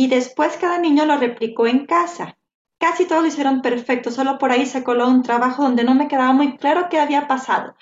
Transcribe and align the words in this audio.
Y 0.00 0.06
después 0.06 0.56
cada 0.58 0.78
niño 0.78 1.04
lo 1.06 1.18
replicó 1.18 1.66
en 1.66 1.84
casa. 1.84 2.38
Casi 2.78 3.06
todos 3.06 3.22
lo 3.22 3.28
hicieron 3.28 3.62
perfecto, 3.62 4.12
solo 4.12 4.38
por 4.38 4.52
ahí 4.52 4.64
se 4.64 4.84
coló 4.84 5.08
un 5.08 5.24
trabajo 5.24 5.64
donde 5.64 5.82
no 5.82 5.94
me 5.96 6.06
quedaba 6.06 6.32
muy 6.32 6.56
claro 6.56 6.88
qué 6.88 7.00
había 7.00 7.26
pasado. 7.26 7.74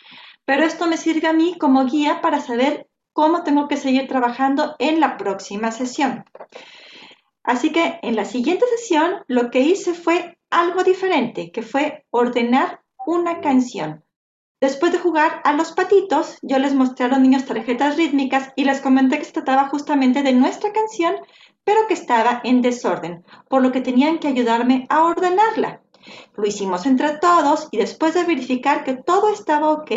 Pero 0.47 0.65
esto 0.65 0.87
me 0.87 0.97
sirve 0.97 1.29
a 1.29 1.35
mí 1.35 1.59
como 1.59 1.85
guía 1.85 2.23
para 2.23 2.41
saber 2.41 2.86
cómo 3.17 3.45
tengo 3.45 3.67
que 3.67 3.79
seguir 3.79 4.07
trabajando 4.09 4.77
en 4.79 5.01
la 5.01 5.17
próxima 5.17 5.73
sesión. 5.73 6.27
Así 7.43 7.73
que 7.73 7.99
en 8.03 8.15
la 8.15 8.27
siguiente 8.27 8.67
sesión 8.77 9.25
lo 9.27 9.51
que 9.51 9.61
hice 9.61 9.95
fue 9.95 10.39
algo 10.51 10.85
diferente, 10.85 11.51
que 11.51 11.63
fue 11.63 12.05
ordenar 12.11 12.83
una 13.07 13.41
canción. 13.41 14.05
Después 14.61 14.93
de 14.93 14.99
jugar 14.99 15.41
a 15.45 15.55
los 15.55 15.73
patitos, 15.73 16.37
yo 16.43 16.59
les 16.59 16.75
mostré 16.75 17.07
a 17.07 17.09
los 17.09 17.21
niños 17.21 17.47
tarjetas 17.47 17.97
rítmicas 17.97 18.53
y 18.55 18.65
les 18.65 18.83
comenté 18.83 19.19
que 19.19 19.25
se 19.25 19.33
trataba 19.33 19.71
justamente 19.71 20.23
de 20.23 20.35
nuestra 20.35 20.73
canción 20.73 21.17
pero 21.65 21.89
que 21.89 21.95
estaba 21.95 22.43
en 22.45 22.63
desorden, 22.63 23.25
por 23.49 23.61
lo 23.61 23.73
que 23.73 23.81
tenían 23.81 24.21
que 24.21 24.29
ayudarme 24.29 24.87
a 24.89 25.03
ordenarla. 25.03 25.81
Lo 26.37 26.47
hicimos 26.47 26.87
entre 26.87 27.19
todos 27.19 27.67
y 27.73 27.79
después 27.79 28.15
de 28.15 28.23
verificar 28.23 28.85
que 28.85 28.95
todo 28.95 29.31
estaba 29.31 29.71
ok, 29.71 29.91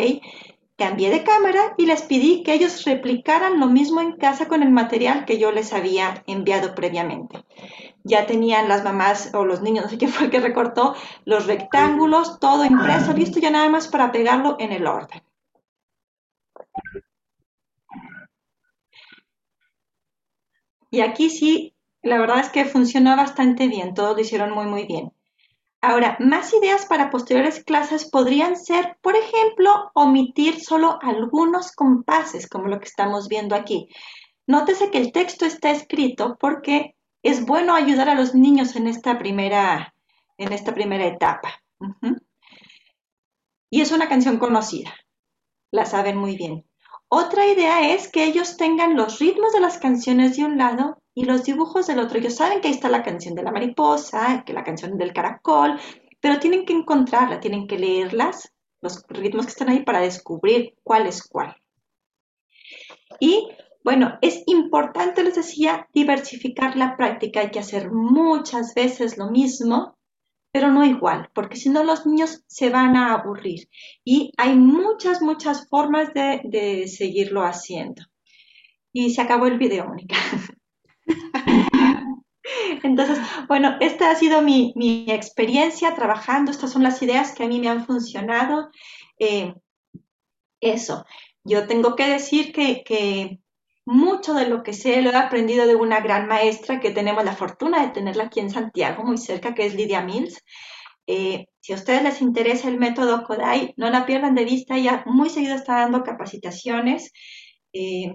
cambié 0.80 1.10
de 1.10 1.22
cámara 1.22 1.74
y 1.76 1.84
les 1.84 2.00
pedí 2.00 2.42
que 2.42 2.54
ellos 2.54 2.84
replicaran 2.86 3.60
lo 3.60 3.66
mismo 3.66 4.00
en 4.00 4.12
casa 4.16 4.48
con 4.48 4.62
el 4.62 4.70
material 4.70 5.26
que 5.26 5.38
yo 5.38 5.52
les 5.52 5.74
había 5.74 6.24
enviado 6.26 6.74
previamente. 6.74 7.44
Ya 8.02 8.26
tenían 8.26 8.66
las 8.66 8.82
mamás 8.82 9.30
o 9.34 9.44
los 9.44 9.60
niños, 9.60 9.84
no 9.84 9.90
sé 9.90 9.98
quién 9.98 10.10
fue 10.10 10.24
el 10.24 10.30
que 10.30 10.40
recortó, 10.40 10.94
los 11.26 11.46
rectángulos, 11.46 12.40
todo 12.40 12.64
impreso, 12.64 13.12
listo 13.12 13.38
ya 13.40 13.50
nada 13.50 13.68
más 13.68 13.88
para 13.88 14.10
pegarlo 14.10 14.56
en 14.58 14.72
el 14.72 14.86
orden. 14.86 15.22
Y 20.90 21.00
aquí 21.02 21.28
sí, 21.28 21.74
la 22.02 22.18
verdad 22.18 22.40
es 22.40 22.48
que 22.48 22.64
funcionó 22.64 23.14
bastante 23.16 23.68
bien, 23.68 23.92
todos 23.92 24.16
lo 24.16 24.22
hicieron 24.22 24.52
muy, 24.52 24.64
muy 24.64 24.86
bien. 24.86 25.12
Ahora, 25.82 26.16
más 26.20 26.52
ideas 26.52 26.84
para 26.84 27.10
posteriores 27.10 27.64
clases 27.64 28.10
podrían 28.10 28.56
ser, 28.56 28.98
por 29.00 29.16
ejemplo, 29.16 29.90
omitir 29.94 30.60
solo 30.60 30.98
algunos 31.00 31.72
compases, 31.72 32.48
como 32.48 32.68
lo 32.68 32.78
que 32.78 32.88
estamos 32.88 33.28
viendo 33.28 33.54
aquí. 33.54 33.88
Nótese 34.46 34.90
que 34.90 34.98
el 34.98 35.12
texto 35.12 35.46
está 35.46 35.70
escrito 35.70 36.36
porque 36.38 36.96
es 37.22 37.46
bueno 37.46 37.74
ayudar 37.74 38.10
a 38.10 38.14
los 38.14 38.34
niños 38.34 38.76
en 38.76 38.88
esta 38.88 39.18
primera, 39.18 39.94
en 40.36 40.52
esta 40.52 40.74
primera 40.74 41.06
etapa. 41.06 41.62
Y 43.70 43.80
es 43.80 43.92
una 43.92 44.08
canción 44.08 44.38
conocida, 44.38 44.94
la 45.70 45.86
saben 45.86 46.16
muy 46.16 46.36
bien. 46.36 46.66
Otra 47.08 47.46
idea 47.46 47.92
es 47.94 48.10
que 48.10 48.24
ellos 48.24 48.56
tengan 48.56 48.96
los 48.96 49.18
ritmos 49.18 49.52
de 49.52 49.60
las 49.60 49.78
canciones 49.78 50.36
de 50.36 50.44
un 50.44 50.58
lado 50.58 51.02
y 51.14 51.24
los 51.24 51.44
dibujos 51.44 51.86
del 51.86 51.98
otro. 51.98 52.18
Ellos 52.18 52.36
saben 52.36 52.60
que 52.60 52.68
ahí 52.68 52.74
está 52.74 52.88
la 52.88 53.02
canción 53.02 53.34
de 53.34 53.42
la 53.42 53.52
mariposa, 53.52 54.44
que 54.44 54.52
la 54.52 54.64
canción 54.64 54.96
del 54.96 55.12
caracol, 55.12 55.80
pero 56.20 56.38
tienen 56.38 56.64
que 56.64 56.72
encontrarla, 56.72 57.40
tienen 57.40 57.66
que 57.66 57.78
leerlas, 57.78 58.52
los 58.80 59.04
ritmos 59.08 59.46
que 59.46 59.52
están 59.52 59.68
ahí 59.68 59.84
para 59.84 60.00
descubrir 60.00 60.74
cuál 60.82 61.06
es 61.06 61.22
cuál. 61.22 61.56
Y 63.18 63.48
bueno, 63.84 64.18
es 64.22 64.42
importante, 64.46 65.22
les 65.22 65.34
decía, 65.34 65.88
diversificar 65.92 66.76
la 66.76 66.96
práctica. 66.96 67.40
Hay 67.40 67.50
que 67.50 67.58
hacer 67.58 67.90
muchas 67.90 68.74
veces 68.74 69.18
lo 69.18 69.30
mismo 69.30 69.98
pero 70.52 70.70
no 70.70 70.84
igual, 70.84 71.30
porque 71.32 71.56
si 71.56 71.68
no 71.68 71.84
los 71.84 72.06
niños 72.06 72.42
se 72.46 72.70
van 72.70 72.96
a 72.96 73.14
aburrir. 73.14 73.68
Y 74.04 74.32
hay 74.36 74.56
muchas, 74.56 75.22
muchas 75.22 75.68
formas 75.68 76.12
de, 76.12 76.88
seguirlo 76.88 77.42
haciendo. 77.42 78.02
Y 78.92 79.10
se 79.10 79.22
acabó 79.22 79.46
el 79.46 79.58
video, 79.58 79.86
Mónica. 79.86 80.16
Entonces, 82.82 83.18
bueno, 83.48 83.76
esta 83.80 84.10
ha 84.10 84.14
sido 84.14 84.42
mi, 84.42 84.72
experiencia 85.08 85.94
trabajando, 85.94 86.50
estas 86.50 86.72
son 86.72 86.82
las 86.82 87.02
ideas 87.02 87.32
que 87.32 87.44
a 87.44 87.48
mí 87.48 87.60
me 87.60 87.68
han 87.68 87.86
funcionado. 87.86 88.70
Eh, 89.18 89.54
eso, 90.60 91.04
yo 91.44 91.66
tengo 91.66 91.96
que 91.96 92.08
decir 92.08 92.52
que, 92.52 92.82
que 92.84 93.40
mucho 93.84 94.34
de 94.34 94.48
lo 94.48 94.62
que 94.62 94.72
sé 94.72 95.02
lo 95.02 95.10
he 95.10 95.16
aprendido 95.16 95.66
de 95.66 95.74
una 95.74 96.00
gran 96.00 96.28
maestra 96.28 96.80
que 96.80 96.90
tenemos 96.90 97.24
la 97.24 97.34
fortuna 97.34 97.82
de 97.82 97.92
tenerla 97.92 98.24
aquí 98.24 98.40
en 98.40 98.50
Santiago, 98.50 99.04
muy 99.04 99.18
cerca, 99.18 99.54
que 99.54 99.66
es 99.66 99.74
Lidia 99.74 100.02
Mills. 100.02 100.42
Eh, 101.06 101.46
si 101.60 101.72
a 101.72 101.76
ustedes 101.76 102.02
les 102.02 102.22
interesa 102.22 102.68
el 102.68 102.78
método 102.78 103.24
Kodai, 103.24 103.74
no 103.76 103.90
la 103.90 104.06
pierdan 104.06 104.34
de 104.34 104.44
vista, 104.44 104.76
ella 104.76 105.02
muy 105.06 105.28
seguido 105.28 105.56
está 105.56 105.80
dando 105.80 106.04
capacitaciones. 106.04 107.12
Eh, 107.72 108.14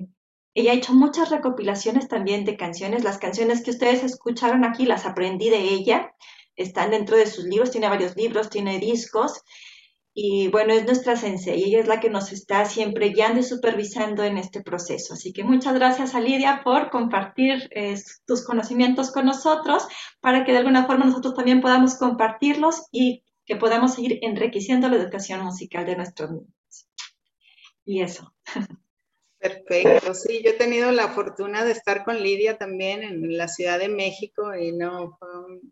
ella 0.56 0.72
ha 0.72 0.76
hecho 0.76 0.94
muchas 0.94 1.30
recopilaciones 1.30 2.08
también 2.08 2.46
de 2.46 2.56
canciones. 2.56 3.04
Las 3.04 3.18
canciones 3.18 3.62
que 3.62 3.72
ustedes 3.72 4.04
escucharon 4.04 4.64
aquí 4.64 4.86
las 4.86 5.06
aprendí 5.06 5.50
de 5.50 5.60
ella. 5.60 6.16
Están 6.56 6.92
dentro 6.92 7.18
de 7.18 7.28
sus 7.28 7.44
libros, 7.44 7.72
tiene 7.72 7.90
varios 7.90 8.16
libros, 8.16 8.50
tiene 8.50 8.80
discos. 8.80 9.44
Y 10.14 10.48
bueno, 10.48 10.72
es 10.72 10.86
nuestra 10.86 11.18
sensei, 11.18 11.62
ella 11.62 11.82
es 11.82 11.88
la 11.90 12.00
que 12.00 12.10
nos 12.10 12.32
está 12.32 12.64
siempre 12.64 13.10
guiando 13.10 13.42
y 13.42 13.44
supervisando 13.44 14.24
en 14.24 14.38
este 14.38 14.62
proceso. 14.62 15.16
Así 15.16 15.34
que 15.34 15.44
muchas 15.44 15.74
gracias 15.74 16.16
a 16.16 16.22
Lidia 16.22 16.62
por 16.64 16.90
compartir 16.90 17.70
tus 18.26 18.46
conocimientos 18.46 19.12
con 19.12 19.26
nosotros 19.26 19.86
para 20.22 20.46
que 20.46 20.54
de 20.54 20.60
alguna 20.60 20.88
forma 20.88 21.04
nosotros 21.04 21.34
también 21.34 21.60
podamos 21.60 21.96
compartirlos 21.96 22.86
y 22.94 23.26
que 23.46 23.58
podamos 23.58 23.96
seguir 23.96 24.20
enriqueciendo 24.22 24.88
la 24.88 24.96
educación 24.96 25.44
musical 25.44 25.86
de 25.86 25.98
nuestros 25.98 26.32
niños. 26.32 26.88
Y 27.84 28.02
eso. 28.02 28.34
Perfecto, 29.40 30.14
sí, 30.14 30.42
yo 30.44 30.52
he 30.52 30.54
tenido 30.54 30.92
la 30.92 31.10
fortuna 31.10 31.64
de 31.66 31.72
estar 31.72 32.04
con 32.04 32.22
Lidia 32.22 32.58
también 32.58 33.04
en 33.04 33.38
la 33.38 33.48
Ciudad 33.48 33.78
de 33.78 33.90
México 33.90 34.56
y 34.56 34.72
no, 34.72 35.20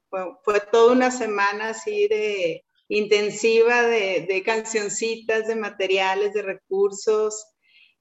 fue, 0.09 0.59
toda 0.71 0.93
una 0.93 1.11
semana 1.11 1.69
así 1.69 2.07
de 2.07 2.63
intensiva 2.87 3.83
de, 3.83 4.43
cancioncitas, 4.45 5.47
de 5.47 5.55
materiales, 5.55 6.33
de 6.33 6.41
recursos. 6.41 7.47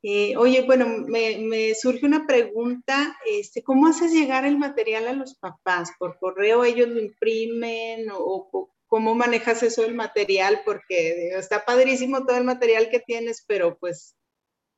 Eh, 0.03 0.37
oye, 0.37 0.63
bueno, 0.67 0.87
me, 1.07 1.75
surge 1.75 2.05
una 2.05 2.27
pregunta, 2.27 3.17
este, 3.25 3.63
¿cómo 3.63 3.87
haces 3.87 4.13
llegar 4.13 4.45
el 4.45 4.59
material 4.59 5.07
a 5.07 5.13
los 5.13 5.37
papás? 5.37 5.93
¿Por 5.99 6.19
correo 6.19 6.65
ellos 6.65 6.89
lo 6.89 7.01
imprimen 7.01 8.09
o, 8.13 8.69
cómo 8.89 9.15
manejas 9.15 9.63
eso 9.63 9.83
del 9.83 9.95
material? 9.95 10.63
Porque 10.65 11.29
está 11.29 11.65
padrísimo 11.65 12.27
todo 12.27 12.37
el 12.37 12.45
material 12.45 12.91
que 12.91 13.01
tienes, 13.01 13.45
pero 13.47 13.79
pues 13.79 14.17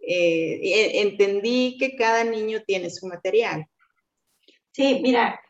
eh, 0.06 0.60
e, 0.62 1.02
entendí 1.02 1.76
que 1.78 1.96
cada 1.96 2.24
niño 2.24 2.62
tiene 2.66 2.90
su 2.90 3.06
material. 3.06 3.66
Sí, 4.72 5.00
mira, 5.02 5.40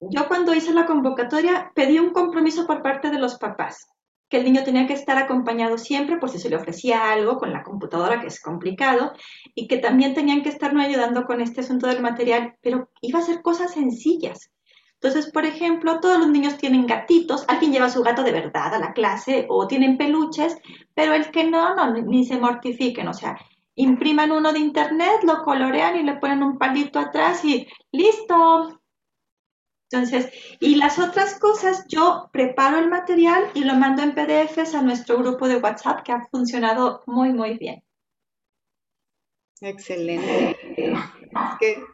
yo 0.00 0.28
cuando 0.28 0.54
hice 0.54 0.72
la 0.72 0.86
convocatoria 0.86 1.72
pedí 1.74 1.98
un 1.98 2.10
compromiso 2.10 2.66
por 2.66 2.82
parte 2.82 3.10
de 3.10 3.18
los 3.18 3.36
papás 3.36 3.86
que 4.32 4.38
el 4.38 4.44
niño 4.44 4.64
tenía 4.64 4.86
que 4.86 4.94
estar 4.94 5.18
acompañado 5.18 5.76
siempre 5.76 6.16
por 6.16 6.30
si 6.30 6.38
se 6.38 6.48
le 6.48 6.56
ofrecía 6.56 7.12
algo 7.12 7.36
con 7.36 7.52
la 7.52 7.62
computadora, 7.62 8.18
que 8.18 8.28
es 8.28 8.40
complicado, 8.40 9.12
y 9.54 9.68
que 9.68 9.76
también 9.76 10.14
tenían 10.14 10.42
que 10.42 10.48
estarnos 10.48 10.86
ayudando 10.86 11.26
con 11.26 11.42
este 11.42 11.60
asunto 11.60 11.86
del 11.86 12.00
material, 12.00 12.54
pero 12.62 12.88
iba 13.02 13.18
a 13.18 13.22
ser 13.22 13.42
cosas 13.42 13.74
sencillas. 13.74 14.50
Entonces, 14.94 15.30
por 15.30 15.44
ejemplo, 15.44 16.00
todos 16.00 16.18
los 16.18 16.28
niños 16.28 16.56
tienen 16.56 16.86
gatitos, 16.86 17.44
alguien 17.46 17.72
lleva 17.72 17.90
su 17.90 18.02
gato 18.02 18.22
de 18.22 18.32
verdad 18.32 18.74
a 18.74 18.78
la 18.78 18.94
clase 18.94 19.44
o 19.50 19.66
tienen 19.66 19.98
peluches, 19.98 20.56
pero 20.94 21.12
el 21.12 21.30
que 21.30 21.44
no, 21.44 21.74
no, 21.74 21.92
ni 21.92 22.24
se 22.24 22.38
mortifiquen, 22.38 23.08
o 23.08 23.12
sea, 23.12 23.36
impriman 23.74 24.32
uno 24.32 24.52
de 24.52 24.58
internet, 24.58 25.22
lo 25.24 25.42
colorean 25.42 25.96
y 25.96 26.02
le 26.02 26.14
ponen 26.16 26.42
un 26.42 26.58
palito 26.58 26.98
atrás 26.98 27.44
y 27.44 27.66
listo, 27.90 28.82
entonces, 29.92 30.32
y 30.58 30.76
las 30.76 30.98
otras 30.98 31.38
cosas, 31.38 31.84
yo 31.86 32.30
preparo 32.32 32.78
el 32.78 32.88
material 32.88 33.50
y 33.52 33.64
lo 33.64 33.74
mando 33.74 34.02
en 34.02 34.14
PDFs 34.14 34.74
a 34.74 34.80
nuestro 34.80 35.18
grupo 35.18 35.46
de 35.46 35.58
WhatsApp 35.58 36.02
que 36.02 36.12
ha 36.12 36.26
funcionado 36.30 37.02
muy, 37.06 37.34
muy 37.34 37.58
bien. 37.58 37.84
Excelente. 39.60 40.56
Es 40.76 41.58
que 41.60 41.84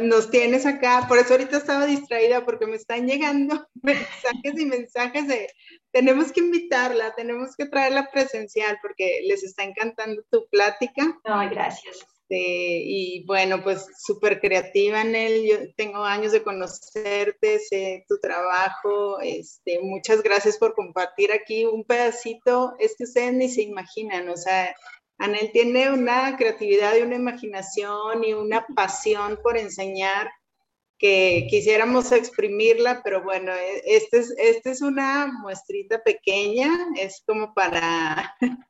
nos 0.00 0.30
tienes 0.30 0.64
acá, 0.66 1.06
por 1.08 1.18
eso 1.18 1.34
ahorita 1.34 1.56
estaba 1.56 1.86
distraída 1.86 2.44
porque 2.44 2.66
me 2.66 2.76
están 2.76 3.06
llegando 3.06 3.66
mensajes 3.82 4.58
y 4.58 4.64
mensajes 4.64 5.28
de 5.28 5.48
tenemos 5.90 6.32
que 6.32 6.40
invitarla, 6.40 7.14
tenemos 7.14 7.54
que 7.56 7.66
traerla 7.66 8.10
presencial 8.10 8.78
porque 8.80 9.20
les 9.24 9.42
está 9.42 9.64
encantando 9.64 10.22
tu 10.30 10.46
plática. 10.48 11.18
No, 11.24 11.50
gracias. 11.50 12.06
Este, 12.32 12.82
y 12.84 13.24
bueno, 13.26 13.62
pues 13.62 13.86
súper 13.98 14.40
creativa 14.40 15.02
en 15.02 15.14
él. 15.14 15.42
Yo 15.46 15.74
tengo 15.76 16.02
años 16.02 16.32
de 16.32 16.42
conocerte, 16.42 17.58
sé 17.58 18.04
tu 18.08 18.18
trabajo. 18.20 19.20
Este, 19.20 19.80
muchas 19.80 20.22
gracias 20.22 20.56
por 20.56 20.74
compartir 20.74 21.30
aquí 21.32 21.66
un 21.66 21.84
pedacito. 21.84 22.74
Es 22.78 22.96
que 22.96 23.04
ustedes 23.04 23.34
ni 23.34 23.48
se 23.50 23.62
imaginan, 23.62 24.28
o 24.30 24.36
sea, 24.36 24.74
Anel 25.22 25.52
tiene 25.52 25.88
una 25.88 26.36
creatividad 26.36 26.96
y 26.96 27.02
una 27.02 27.14
imaginación 27.14 28.24
y 28.24 28.32
una 28.32 28.66
pasión 28.74 29.38
por 29.40 29.56
enseñar 29.56 30.28
que 30.98 31.46
quisiéramos 31.48 32.10
exprimirla, 32.10 33.02
pero 33.04 33.22
bueno, 33.22 33.52
esta 33.84 34.16
es, 34.16 34.34
este 34.36 34.72
es 34.72 34.82
una 34.82 35.28
muestrita 35.40 36.02
pequeña, 36.02 36.88
es 36.98 37.22
como 37.24 37.54
para, 37.54 38.34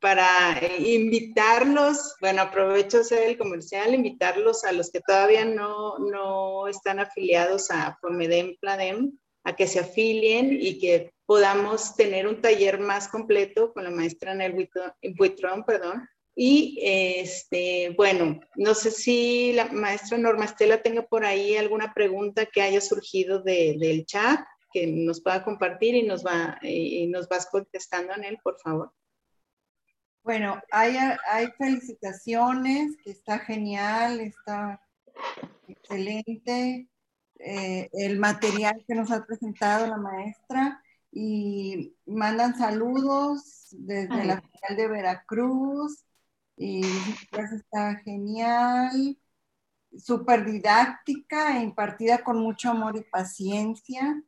para 0.00 0.62
invitarlos, 0.78 2.16
bueno, 2.22 2.40
aprovecho 2.40 3.00
hacer 3.00 3.24
el 3.24 3.36
comercial, 3.36 3.94
invitarlos 3.94 4.64
a 4.64 4.72
los 4.72 4.90
que 4.90 5.00
todavía 5.00 5.44
no, 5.44 5.98
no 5.98 6.68
están 6.68 7.00
afiliados 7.00 7.70
a 7.70 7.98
Fomedem 8.00 8.56
Pladem, 8.62 9.12
a 9.44 9.54
que 9.54 9.66
se 9.66 9.80
afilien 9.80 10.56
y 10.58 10.78
que 10.78 11.11
podamos 11.26 11.96
tener 11.96 12.26
un 12.26 12.40
taller 12.40 12.78
más 12.78 13.08
completo 13.08 13.72
con 13.72 13.84
la 13.84 13.90
maestra 13.90 14.34
Nel 14.34 14.68
Buitrón, 15.16 15.64
perdón. 15.64 16.08
Y 16.34 16.78
este, 16.82 17.94
bueno, 17.96 18.40
no 18.56 18.74
sé 18.74 18.90
si 18.90 19.52
la 19.52 19.66
maestra 19.66 20.16
Norma 20.16 20.46
Estela 20.46 20.82
tenga 20.82 21.02
por 21.02 21.24
ahí 21.24 21.56
alguna 21.56 21.92
pregunta 21.92 22.46
que 22.46 22.62
haya 22.62 22.80
surgido 22.80 23.42
del 23.42 24.06
chat 24.06 24.40
que 24.72 24.86
nos 24.86 25.20
pueda 25.20 25.44
compartir 25.44 25.94
y 25.94 26.02
nos, 26.02 26.24
va, 26.24 26.58
y 26.62 27.06
nos 27.08 27.28
vas 27.28 27.46
contestando, 27.50 28.14
Anel, 28.14 28.38
por 28.42 28.58
favor. 28.58 28.92
Bueno, 30.24 30.62
hay, 30.70 30.96
hay 31.28 31.48
felicitaciones, 31.58 32.96
que 33.04 33.10
está 33.10 33.40
genial, 33.40 34.20
está 34.20 34.80
excelente 35.68 36.88
eh, 37.38 37.90
el 37.92 38.18
material 38.18 38.84
que 38.86 38.94
nos 38.94 39.10
ha 39.10 39.26
presentado 39.26 39.86
la 39.86 39.96
maestra 39.96 40.80
y 41.12 41.94
mandan 42.06 42.56
saludos 42.56 43.68
desde 43.70 44.24
la 44.24 44.40
final 44.40 44.76
de 44.76 44.88
Veracruz 44.88 46.04
y 46.56 46.82
está 47.54 47.96
genial, 47.96 49.18
súper 49.96 50.44
didáctica 50.44 51.58
e 51.58 51.62
impartida 51.62 52.24
con 52.24 52.38
mucho 52.38 52.70
amor 52.70 52.96
y 52.96 53.02
paciencia. 53.02 54.22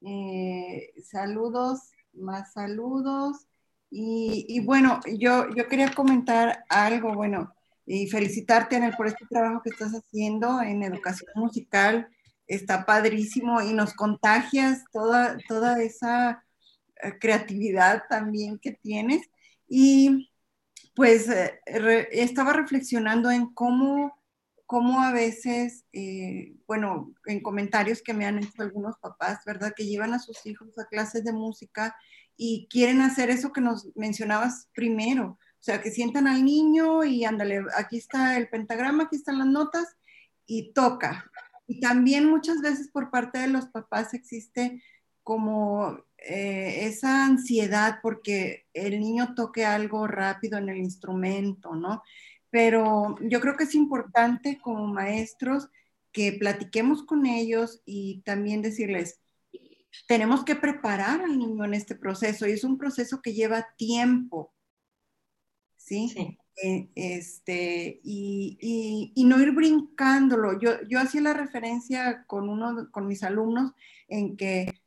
Eh, 0.00 0.92
saludos, 1.04 1.90
más 2.14 2.52
saludos. 2.52 3.46
Y, 3.90 4.60
bueno, 4.60 5.00
yo, 5.18 5.48
yo 5.54 5.68
quería 5.68 5.92
comentar 5.94 6.64
algo, 6.68 7.14
bueno, 7.14 7.54
y 7.86 8.08
felicitarte, 8.08 8.76
Anel, 8.76 8.94
por 8.96 9.06
este 9.06 9.24
trabajo 9.30 9.62
que 9.62 9.70
estás 9.70 9.92
haciendo 9.92 10.60
en 10.60 10.82
educación 10.82 11.30
musical. 11.36 12.08
Está 12.46 12.86
padrísimo 12.86 13.60
y 13.62 13.72
nos 13.72 13.94
contagias 13.94 14.84
toda, 14.92 15.36
toda 15.48 15.82
esa 15.82 16.44
eh, 17.02 17.18
creatividad 17.18 18.04
también 18.08 18.58
que 18.58 18.72
tienes. 18.72 19.28
Y 19.68 20.30
pues 20.94 21.28
eh, 21.28 21.60
estaba 22.12 22.54
reflexionando 22.54 23.30
en 23.30 23.52
cómo, 23.52 24.18
cómo 24.64 25.02
a 25.02 25.12
veces, 25.12 25.84
eh, 25.92 26.54
bueno, 26.66 27.14
en 27.26 27.42
comentarios 27.42 28.02
que 28.02 28.14
me 28.14 28.26
han 28.26 28.38
hecho 28.38 28.62
algunos 28.62 28.96
papás, 28.98 29.40
¿verdad? 29.44 29.74
Que 29.76 29.86
llevan 29.86 30.14
a 30.14 30.18
sus 30.18 30.44
hijos 30.46 30.78
a 30.78 30.86
clases 30.86 31.24
de 31.24 31.32
música 31.32 31.94
y 32.36 32.66
quieren 32.70 33.02
hacer 33.02 33.30
eso 33.30 33.52
que 33.52 33.60
nos 33.60 33.94
mencionabas 33.94 34.68
primero. 34.74 35.38
O 35.60 35.62
sea, 35.66 35.82
que 35.82 35.90
sientan 35.90 36.28
al 36.28 36.44
niño 36.44 37.04
y 37.04 37.24
ándale, 37.24 37.64
aquí 37.76 37.98
está 37.98 38.36
el 38.36 38.48
pentagrama, 38.48 39.04
aquí 39.04 39.16
están 39.16 39.38
las 39.38 39.48
notas 39.48 39.96
y 40.46 40.72
toca. 40.72 41.30
Y 41.66 41.80
también 41.80 42.26
muchas 42.26 42.60
veces 42.60 42.88
por 42.88 43.10
parte 43.10 43.38
de 43.38 43.48
los 43.48 43.66
papás 43.66 44.14
existe 44.14 44.82
como 45.22 45.98
eh, 46.18 46.86
esa 46.86 47.24
ansiedad 47.24 47.98
porque 48.02 48.66
el 48.72 49.00
niño 49.00 49.34
toque 49.34 49.64
algo 49.64 50.06
rápido 50.06 50.58
en 50.58 50.68
el 50.68 50.78
instrumento, 50.78 51.74
¿no? 51.74 52.02
Pero 52.50 53.16
yo 53.20 53.40
creo 53.40 53.56
que 53.56 53.64
es 53.64 53.74
importante 53.74 54.58
como 54.62 54.86
maestros 54.86 55.68
que 56.12 56.32
platiquemos 56.32 57.02
con 57.02 57.26
ellos 57.26 57.82
y 57.84 58.22
también 58.22 58.62
decirles, 58.62 59.20
tenemos 60.06 60.44
que 60.44 60.56
preparar 60.56 61.22
al 61.22 61.38
niño 61.38 61.64
en 61.64 61.74
este 61.74 61.94
proceso 61.94 62.46
y 62.46 62.52
es 62.52 62.64
un 62.64 62.78
proceso 62.78 63.20
que 63.20 63.34
lleva 63.34 63.66
tiempo, 63.76 64.54
¿sí? 65.76 66.12
Eh, 66.16 66.38
este, 66.56 68.00
y, 68.02 69.12
no 69.26 69.40
ir 69.40 69.52
brincándolo. 69.52 70.58
Yo, 70.58 70.82
yo 70.88 71.00
hacía 71.00 71.20
la 71.22 71.34
referencia 71.34 72.24
con, 72.26 72.48
uno, 72.48 72.90
con 72.90 73.06
mis 73.06 73.22
alumnos 73.22 73.72
en 74.08 74.36
que 74.36 74.80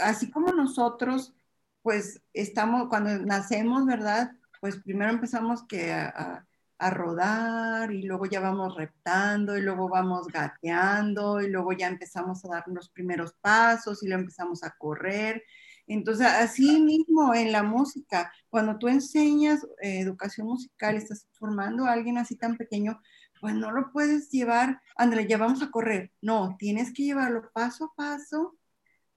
así 0.00 0.30
como 0.30 0.52
nosotros, 0.52 1.34
pues 1.82 2.22
estamos, 2.32 2.88
cuando 2.88 3.18
nacemos, 3.18 3.86
¿verdad? 3.86 4.32
Pues 4.60 4.76
primero 4.78 5.12
empezamos 5.12 5.64
que 5.66 5.92
a 5.92 6.46
a 6.78 6.90
rodar 6.90 7.92
y 7.92 8.02
luego 8.02 8.26
ya 8.26 8.40
vamos 8.40 8.74
reptando 8.76 9.56
y 9.56 9.62
luego 9.62 9.88
vamos 9.88 10.28
gateando 10.28 11.40
y 11.40 11.48
luego 11.48 11.72
ya 11.72 11.88
empezamos 11.88 12.44
a 12.44 12.48
dar 12.48 12.64
los 12.68 12.88
primeros 12.90 13.32
pasos 13.40 14.02
y 14.02 14.08
luego 14.08 14.22
empezamos 14.22 14.62
a 14.64 14.70
correr. 14.76 15.42
Entonces, 15.86 16.26
así 16.26 16.80
mismo 16.80 17.34
en 17.34 17.52
la 17.52 17.62
música, 17.62 18.32
cuando 18.48 18.78
tú 18.78 18.88
enseñas 18.88 19.64
eh, 19.82 20.00
educación 20.00 20.46
musical, 20.46 20.96
estás 20.96 21.28
formando 21.32 21.84
a 21.84 21.92
alguien 21.92 22.18
así 22.18 22.36
tan 22.36 22.56
pequeño, 22.56 23.00
pues 23.40 23.54
no 23.54 23.70
lo 23.70 23.92
puedes 23.92 24.30
llevar, 24.30 24.80
André, 24.96 25.26
ya 25.26 25.36
vamos 25.36 25.62
a 25.62 25.70
correr. 25.70 26.12
No, 26.22 26.56
tienes 26.58 26.92
que 26.94 27.02
llevarlo 27.02 27.50
paso 27.52 27.84
a 27.84 27.94
paso 27.94 28.56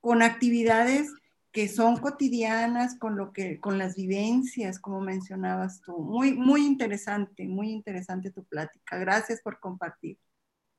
con 0.02 0.22
actividades 0.22 1.14
que 1.52 1.68
son 1.68 1.98
cotidianas 1.98 3.00
con 3.00 3.18
lo 3.18 3.34
que, 3.34 3.60
con 3.60 3.78
las 3.78 3.96
vivencias, 3.96 4.80
como 4.80 5.02
mencionabas 5.02 5.82
tú. 5.82 5.98
Muy, 5.98 6.34
muy 6.34 6.66
interesante, 6.66 7.48
muy 7.48 7.72
interesante 7.72 8.32
tu 8.32 8.44
plática. 8.44 8.98
Gracias 8.98 9.42
por 9.42 9.60
compartir. 9.60 10.20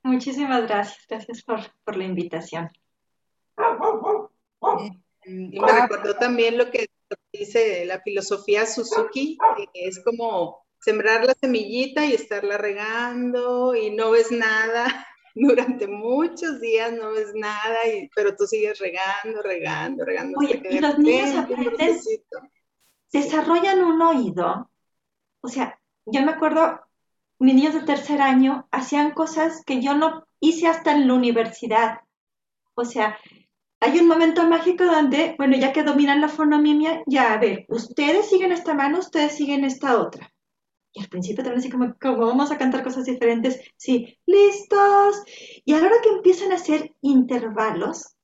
Muchísimas 0.04 0.62
gracias, 0.68 1.04
gracias 1.08 1.42
por, 1.42 1.96
la 1.96 2.04
invitación. 2.04 2.70
Eh, 3.56 5.00
y 5.28 5.60
me 5.60 5.72
recordó 5.72 6.14
también 6.14 6.58
lo 6.58 6.70
que 6.70 6.88
dice 7.32 7.84
la 7.84 8.00
filosofía 8.00 8.66
Suzuki, 8.66 9.36
que 9.56 9.86
es 9.86 10.02
como 10.04 10.64
sembrar 10.80 11.24
la 11.24 11.34
semillita 11.34 12.04
y 12.06 12.14
estarla 12.14 12.56
regando 12.56 13.74
y 13.74 13.90
no 13.90 14.10
ves 14.12 14.30
nada 14.30 15.06
durante 15.34 15.86
muchos 15.86 16.60
días 16.60 16.92
no 16.92 17.12
ves 17.12 17.32
nada, 17.34 17.86
y, 17.86 18.10
pero 18.14 18.34
tú 18.34 18.46
sigues 18.46 18.78
regando, 18.78 19.42
regando, 19.42 20.04
regando. 20.04 20.38
Oye, 20.38 20.62
y 20.68 20.78
los 20.80 20.98
niños 20.98 21.36
aprenden, 21.36 22.00
desarrollan 23.12 23.84
un 23.84 24.02
oído. 24.02 24.70
O 25.40 25.48
sea, 25.48 25.80
yo 26.06 26.22
me 26.22 26.32
acuerdo, 26.32 26.80
mis 27.38 27.54
niños 27.54 27.74
de 27.74 27.82
tercer 27.82 28.20
año 28.20 28.66
hacían 28.70 29.12
cosas 29.12 29.62
que 29.64 29.80
yo 29.80 29.94
no 29.94 30.26
hice 30.40 30.66
hasta 30.66 30.92
en 30.92 31.06
la 31.06 31.14
universidad. 31.14 32.00
O 32.74 32.84
sea, 32.84 33.18
hay 33.80 33.98
un 33.98 34.08
momento 34.08 34.46
mágico 34.46 34.84
donde, 34.84 35.34
bueno, 35.38 35.56
ya 35.56 35.72
que 35.72 35.82
dominan 35.82 36.20
la 36.20 36.28
fonomimia, 36.28 37.02
ya, 37.06 37.32
a 37.32 37.38
ver, 37.38 37.64
ustedes 37.68 38.28
siguen 38.28 38.52
esta 38.52 38.74
mano, 38.74 38.98
ustedes 38.98 39.36
siguen 39.36 39.64
esta 39.64 40.00
otra. 40.00 40.32
Y 40.92 41.02
al 41.02 41.08
principio 41.08 41.44
también 41.44 41.60
así 41.60 41.70
como, 41.70 41.94
como 42.00 42.26
vamos 42.26 42.50
a 42.50 42.58
cantar 42.58 42.82
cosas 42.82 43.04
diferentes, 43.04 43.60
sí, 43.76 44.18
listos. 44.26 45.22
Y 45.64 45.74
a 45.74 45.78
la 45.78 45.86
hora 45.86 45.96
que 46.02 46.10
empiezan 46.10 46.50
a 46.50 46.56
hacer 46.56 46.94
intervalos, 47.02 48.16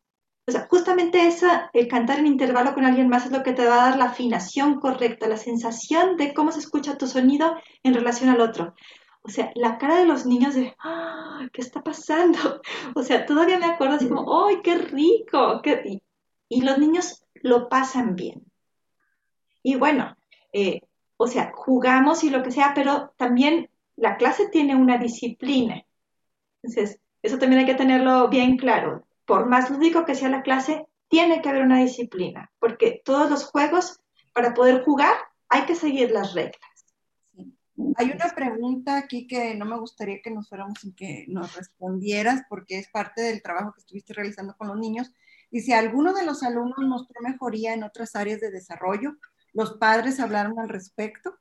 o 0.46 0.52
sea, 0.52 0.66
justamente 0.68 1.26
esa, 1.26 1.70
el 1.72 1.88
cantar 1.88 2.18
en 2.18 2.26
intervalo 2.26 2.74
con 2.74 2.84
alguien 2.84 3.08
más 3.08 3.26
es 3.26 3.32
lo 3.32 3.42
que 3.42 3.52
te 3.52 3.64
va 3.64 3.74
a 3.74 3.90
dar 3.90 3.98
la 3.98 4.06
afinación 4.06 4.78
correcta, 4.80 5.28
la 5.28 5.38
sensación 5.38 6.16
de 6.16 6.34
cómo 6.34 6.52
se 6.52 6.58
escucha 6.58 6.98
tu 6.98 7.06
sonido 7.06 7.54
en 7.82 7.94
relación 7.94 8.28
al 8.28 8.40
otro. 8.40 8.74
O 9.26 9.30
sea, 9.30 9.50
la 9.54 9.78
cara 9.78 9.96
de 9.96 10.06
los 10.06 10.26
niños 10.26 10.54
de, 10.54 10.76
¡Ah! 10.78 11.48
¿qué 11.52 11.62
está 11.62 11.82
pasando? 11.82 12.38
O 12.94 13.02
sea, 13.02 13.24
todavía 13.24 13.58
me 13.58 13.66
acuerdo 13.66 13.96
así 13.96 14.08
como, 14.08 14.46
¡ay, 14.46 14.60
qué 14.62 14.76
rico! 14.76 15.62
Y, 16.48 16.60
los 16.60 16.78
niños 16.78 17.24
lo 17.34 17.68
pasan 17.68 18.14
bien. 18.16 18.44
Y 19.62 19.76
bueno, 19.76 20.14
eh, 20.52 20.82
o 21.16 21.26
sea, 21.26 21.52
jugamos 21.54 22.22
y 22.22 22.30
lo 22.30 22.42
que 22.42 22.50
sea, 22.50 22.72
pero 22.74 23.12
también 23.16 23.70
la 23.96 24.18
clase 24.18 24.48
tiene 24.50 24.76
una 24.76 24.98
disciplina. 24.98 25.82
Entonces, 26.62 27.00
eso 27.22 27.38
también 27.38 27.60
hay 27.60 27.66
que 27.66 27.74
tenerlo 27.74 28.28
bien 28.28 28.58
claro. 28.58 29.06
Por 29.24 29.46
más 29.46 29.70
lúdico 29.70 30.04
que 30.04 30.14
sea 30.14 30.28
la 30.28 30.42
clase, 30.42 30.86
tiene 31.08 31.40
que 31.40 31.48
haber 31.48 31.62
una 31.62 31.78
disciplina, 31.78 32.52
porque 32.58 33.00
todos 33.04 33.30
los 33.30 33.46
juegos, 33.46 34.00
para 34.34 34.52
poder 34.52 34.84
jugar, 34.84 35.16
hay 35.48 35.64
que 35.64 35.74
seguir 35.74 36.10
las 36.10 36.34
reglas. 36.34 36.73
Hay 37.96 38.10
una 38.10 38.28
pregunta 38.34 38.96
aquí 38.96 39.26
que 39.26 39.54
no 39.54 39.64
me 39.64 39.78
gustaría 39.78 40.22
que 40.22 40.30
nos 40.30 40.48
fuéramos 40.48 40.78
sin 40.80 40.94
que 40.94 41.24
nos 41.28 41.56
respondieras, 41.56 42.42
porque 42.48 42.78
es 42.78 42.88
parte 42.88 43.22
del 43.22 43.42
trabajo 43.42 43.72
que 43.72 43.80
estuviste 43.80 44.12
realizando 44.12 44.56
con 44.56 44.68
los 44.68 44.78
niños. 44.78 45.12
Dice, 45.50 45.74
¿alguno 45.74 46.12
de 46.14 46.24
los 46.24 46.42
alumnos 46.42 46.78
mostró 46.78 47.20
mejoría 47.20 47.74
en 47.74 47.82
otras 47.82 48.14
áreas 48.14 48.40
de 48.40 48.50
desarrollo? 48.50 49.16
¿Los 49.52 49.74
padres 49.74 50.20
hablaron 50.20 50.58
al 50.58 50.68
respecto? 50.68 51.36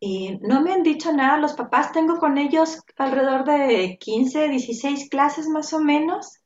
Y 0.00 0.38
no 0.40 0.62
me 0.62 0.72
han 0.72 0.82
dicho 0.82 1.12
nada 1.12 1.38
los 1.38 1.52
papás. 1.54 1.92
Tengo 1.92 2.18
con 2.18 2.38
ellos 2.38 2.80
alrededor 2.96 3.44
de 3.44 3.98
15, 4.00 4.48
16 4.48 5.08
clases 5.10 5.46
más 5.48 5.72
o 5.72 5.80
menos. 5.80 6.40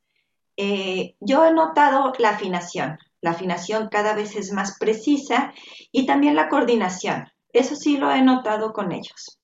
Eh, 0.56 1.16
yo 1.20 1.44
he 1.46 1.52
notado 1.52 2.12
la 2.18 2.30
afinación. 2.30 2.99
La 3.20 3.30
afinación 3.30 3.88
cada 3.88 4.14
vez 4.14 4.37
es 4.37 4.52
más 4.52 4.76
precisa 4.78 5.52
y 5.92 6.04
también 6.04 6.34
la 6.37 6.49
coordinación. 6.49 7.28
Eso 7.54 7.76
sí 7.76 7.96
lo 7.96 8.11
he 8.11 8.20
notado 8.20 8.73
con 8.73 8.90
ellos. 8.90 9.38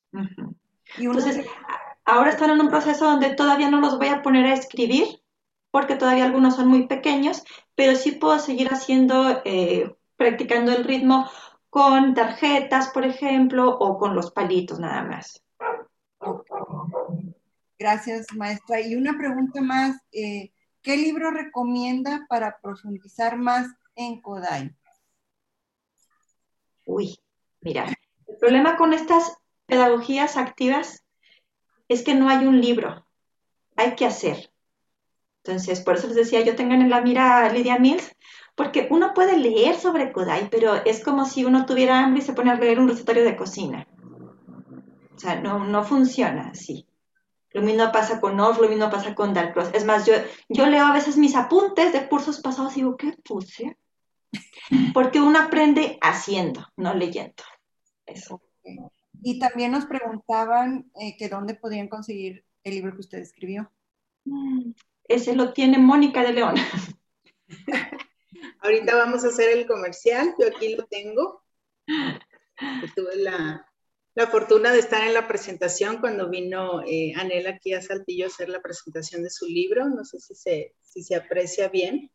Entonces, 0.99 1.47
ahora 2.05 2.31
están 2.31 2.50
en 2.50 2.61
un 2.61 2.69
proceso 2.69 3.05
donde 3.05 3.35
todavía 3.35 3.71
no 3.71 3.81
los 3.81 3.99
voy 3.99 4.09
a 4.09 4.21
poner 4.21 4.47
a 4.47 4.55
escribir, 4.55 5.07
porque 5.71 5.95
todavía 5.95 6.25
algunos 6.25 6.57
son 6.57 6.67
muy 6.67 6.88
pequeños, 6.88 7.45
pero 7.76 7.95
sí 7.95 8.12
puedo 8.12 8.40
seguir 8.40 8.69
haciendo, 8.69 9.40
eh, 9.45 9.95
practicando 10.17 10.73
el 10.73 10.83
ritmo 10.83 11.31
con 11.71 12.14
tarjetas, 12.14 12.88
por 12.88 13.05
ejemplo, 13.05 13.71
o 13.79 13.97
con 13.97 14.17
los 14.17 14.33
palitos 14.33 14.81
nada 14.81 15.05
más. 15.05 15.40
Gracias, 17.79 18.26
maestra. 18.35 18.81
Y 18.81 18.97
una 18.97 19.17
pregunta 19.17 19.61
más, 19.62 19.97
eh, 20.11 20.52
¿qué 20.83 20.97
libro 20.97 21.31
recomienda 21.31 22.26
para 22.29 22.59
profundizar 22.61 23.38
más 23.38 23.69
en 23.95 24.21
Kodai? 24.21 24.75
Uy, 26.87 27.17
mira, 27.61 27.87
el 28.26 28.37
problema 28.37 28.76
con 28.76 28.93
estas 28.93 29.37
pedagogías 29.67 30.37
activas 30.37 31.05
es 31.88 32.02
que 32.02 32.14
no 32.14 32.29
hay 32.29 32.47
un 32.47 32.61
libro, 32.61 33.07
hay 33.76 33.95
que 33.95 34.07
hacer. 34.07 34.50
Entonces, 35.43 35.81
por 35.81 35.97
eso 35.97 36.07
les 36.07 36.17
decía, 36.17 36.43
yo 36.43 36.55
tengan 36.55 36.83
en 36.83 36.90
la 36.90 37.00
mira 37.00 37.45
a 37.45 37.52
Lydia 37.52 37.79
Mills, 37.79 38.14
porque 38.55 38.88
uno 38.90 39.14
puede 39.14 39.38
leer 39.38 39.75
sobre 39.75 40.12
Kodai, 40.12 40.50
pero 40.50 40.75
es 40.85 41.02
como 41.02 41.25
si 41.25 41.45
uno 41.45 41.64
tuviera 41.64 41.99
hambre 41.99 42.23
y 42.23 42.25
se 42.25 42.35
pone 42.35 42.50
a 42.50 42.57
leer 42.57 42.79
un 42.79 42.88
recetario 42.88 43.25
de 43.25 43.37
cocina. 43.37 43.87
O 45.14 45.19
sea, 45.19 45.40
no, 45.40 45.64
no 45.64 45.85
funciona 45.85 46.50
así. 46.50 46.87
Lo 47.52 47.62
mismo 47.62 47.90
pasa 47.90 48.21
con 48.21 48.38
Off, 48.38 48.61
lo 48.61 48.69
mismo 48.69 48.90
pasa 48.90 49.14
con 49.14 49.35
Dalcross. 49.35 49.71
Es 49.73 49.85
más, 49.85 50.07
yo, 50.07 50.14
yo 50.49 50.67
leo 50.67 50.87
a 50.87 50.93
veces 50.93 51.17
mis 51.17 51.35
apuntes 51.35 51.93
de 51.93 52.07
cursos 52.09 52.40
pasados 52.40 52.73
y 52.76 52.81
digo, 52.81 52.97
¿qué 52.97 53.14
puse? 53.25 53.76
Porque 54.95 55.21
uno 55.21 55.39
aprende 55.39 55.99
haciendo, 56.01 56.67
no 56.77 56.95
leyendo. 56.95 57.43
Eso. 58.07 58.41
Y 59.23 59.39
también 59.39 59.73
nos 59.73 59.87
preguntaban 59.87 60.91
eh, 61.01 61.17
que 61.19 61.29
dónde 61.29 61.55
podían 61.55 61.89
conseguir 61.89 62.45
el 62.65 62.75
libro 62.75 62.93
que 62.95 63.01
usted 63.01 63.19
escribió. 63.19 63.71
Mm, 64.25 64.73
ese 65.09 65.35
lo 65.35 65.53
tiene 65.53 65.79
Mónica 65.79 66.23
de 66.23 66.33
León. 66.33 66.55
Ahorita 68.61 68.95
vamos 68.95 69.25
a 69.25 69.29
hacer 69.29 69.51
el 69.57 69.67
comercial, 69.67 70.35
yo 70.39 70.49
aquí 70.49 70.75
lo 70.75 70.87
tengo. 70.87 71.43
Tuve 72.95 73.17
la, 73.17 73.67
la 74.15 74.27
fortuna 74.27 74.73
de 74.73 74.79
estar 74.79 75.07
en 75.07 75.15
la 75.15 75.27
presentación 75.27 75.99
cuando 75.99 76.29
vino 76.29 76.83
eh, 76.87 77.13
Anel 77.17 77.47
aquí 77.47 77.75
a 77.75 77.83
Saltillo 77.83 78.27
a 78.27 78.29
hacer 78.29 78.49
la 78.49 78.61
presentación 78.61 79.23
de 79.23 79.31
su 79.31 79.47
libro. 79.47 79.89
No 79.89 80.05
sé 80.05 80.21
si 80.21 80.35
se, 80.35 80.75
si 80.83 81.03
se 81.03 81.17
aprecia 81.17 81.69
bien. 81.69 82.11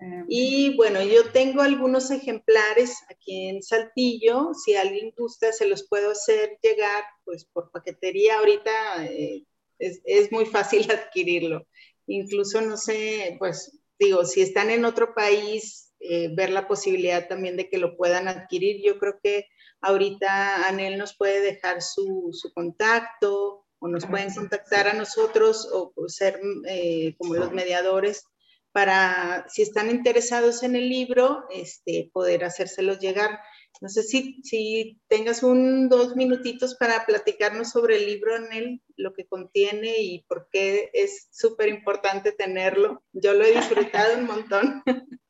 Em. 0.00 0.24
Y 0.28 0.76
bueno, 0.76 1.02
yo 1.02 1.30
tengo 1.32 1.62
algunos 1.62 2.10
ejemplares 2.10 2.96
aquí 3.08 3.48
en 3.48 3.62
Saltillo. 3.62 4.52
Si 4.54 4.74
alguien 4.74 5.12
gusta, 5.16 5.52
se 5.52 5.66
los 5.66 5.86
puedo 5.88 6.12
hacer 6.12 6.58
llegar 6.62 7.04
pues 7.24 7.44
por 7.44 7.70
paquetería. 7.70 8.38
Ahorita 8.38 9.06
eh, 9.06 9.44
es, 9.78 10.00
es, 10.04 10.32
muy 10.32 10.46
fácil 10.46 10.88
adquirirlo. 10.90 11.66
Incluso, 12.06 12.60
no 12.60 12.76
sé, 12.76 13.36
pues 13.38 13.78
digo, 13.98 14.24
si 14.24 14.40
están 14.42 14.70
en 14.70 14.84
otro 14.84 15.14
país, 15.14 15.90
eh, 16.00 16.30
ver 16.34 16.48
la 16.48 16.66
posibilidad 16.66 17.28
también 17.28 17.58
de 17.58 17.68
que 17.68 17.76
lo 17.76 17.96
puedan 17.96 18.26
adquirir. 18.26 18.82
Yo 18.82 18.98
creo 18.98 19.20
que 19.22 19.46
ahorita 19.82 20.66
Anel 20.66 20.96
nos 20.96 21.14
puede 21.14 21.40
dejar 21.40 21.82
su, 21.82 22.30
su 22.32 22.52
contacto 22.54 23.66
o 23.78 23.88
nos 23.88 24.06
pueden 24.06 24.32
contactar 24.34 24.88
a 24.88 24.94
nosotros 24.94 25.68
o, 25.72 25.92
ser 26.08 26.40
eh, 26.66 27.14
como 27.18 27.34
los 27.34 27.52
mediadores 27.52 28.24
para, 28.72 29.46
si 29.48 29.62
están 29.62 29.90
interesados 29.90 30.62
en 30.62 30.76
el 30.76 30.88
libro, 30.88 31.44
este, 31.50 32.10
poder 32.12 32.44
hacérselos 32.44 32.98
llegar. 32.98 33.40
No 33.80 33.88
sé 33.88 34.02
si, 34.02 34.40
si 34.42 35.00
tengas 35.08 35.42
un 35.42 35.88
dos 35.88 36.16
minutitos 36.16 36.74
para 36.76 37.06
platicarnos 37.06 37.70
sobre 37.70 37.96
el 37.96 38.06
libro, 38.06 38.34
Anel, 38.34 38.82
lo 38.96 39.12
que 39.12 39.26
contiene 39.26 40.00
y 40.00 40.22
por 40.28 40.48
qué 40.50 40.90
es 40.92 41.28
súper 41.30 41.68
importante 41.68 42.32
tenerlo. 42.32 43.02
Yo 43.12 43.32
lo 43.34 43.44
he 43.44 43.56
disfrutado 43.56 44.18
un 44.18 44.26
montón. 44.26 44.82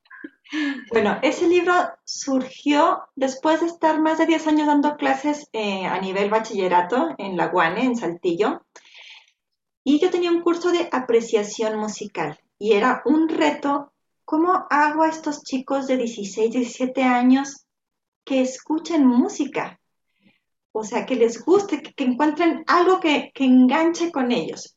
Bueno, 0.90 1.16
ese 1.23 1.47
libro 1.47 1.73
surgió 2.04 3.04
después 3.14 3.61
de 3.61 3.66
estar 3.66 4.00
más 4.00 4.18
de 4.18 4.26
10 4.26 4.49
años 4.49 4.66
dando 4.66 4.97
clases 4.97 5.49
eh, 5.52 5.87
a 5.87 6.00
nivel 6.00 6.28
bachillerato 6.28 7.14
en 7.18 7.37
la 7.37 7.52
UANE, 7.54 7.85
en 7.85 7.94
Saltillo. 7.94 8.66
Y 9.85 10.00
yo 10.00 10.11
tenía 10.11 10.32
un 10.32 10.42
curso 10.42 10.73
de 10.73 10.88
apreciación 10.90 11.78
musical 11.78 12.40
y 12.61 12.75
era 12.75 13.02
un 13.07 13.29
reto, 13.29 13.93
¿cómo 14.26 14.67
hago 14.69 15.02
a 15.02 15.09
estos 15.09 15.43
chicos 15.43 15.87
de 15.87 15.97
16, 15.97 16.52
17 16.52 17.02
años 17.02 17.67
que 18.23 18.43
escuchen 18.43 19.07
música? 19.07 19.81
O 20.71 20.85
sea, 20.85 21.07
que 21.07 21.17
les 21.17 21.43
guste, 21.43 21.83
que, 21.83 22.05
encuentren 22.05 22.62
algo 22.67 23.00
que, 23.00 23.33
que 23.35 23.45
enganche 23.45 24.12
con 24.12 24.31
ellos. 24.31 24.76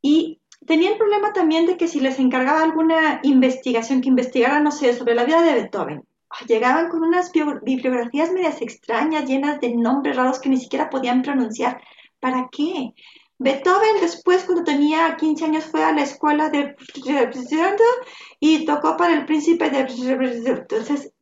Y 0.00 0.40
tenía 0.64 0.92
el 0.92 0.96
problema 0.96 1.32
también 1.32 1.66
de 1.66 1.76
que 1.76 1.88
si 1.88 1.98
les 1.98 2.20
encargaba 2.20 2.62
alguna 2.62 3.18
investigación, 3.24 4.00
que 4.00 4.08
investigara, 4.08 4.60
no 4.60 4.70
sé, 4.70 4.94
sobre 4.94 5.16
la 5.16 5.24
vida 5.24 5.42
de 5.42 5.54
Beethoven, 5.54 6.04
llegaban 6.46 6.88
con 6.88 7.02
unas 7.02 7.32
bibliografías 7.32 8.30
medias 8.30 8.62
extrañas, 8.62 9.26
llenas 9.26 9.60
de 9.60 9.74
nombres 9.74 10.14
raros 10.14 10.38
que 10.38 10.50
ni 10.50 10.58
siquiera 10.58 10.88
podían 10.88 11.22
pronunciar. 11.22 11.82
¿Para 12.20 12.48
qué? 12.50 12.94
Beethoven 13.38 14.00
después, 14.00 14.44
cuando 14.44 14.64
tenía 14.64 15.16
15 15.16 15.44
años, 15.44 15.64
fue 15.64 15.82
a 15.82 15.92
la 15.92 16.02
escuela 16.02 16.50
de 16.50 16.76
y 18.40 18.64
tocó 18.64 18.96
para 18.96 19.14
el 19.14 19.26
príncipe 19.26 19.70
de... 19.70 19.80
Entonces, 19.80 21.12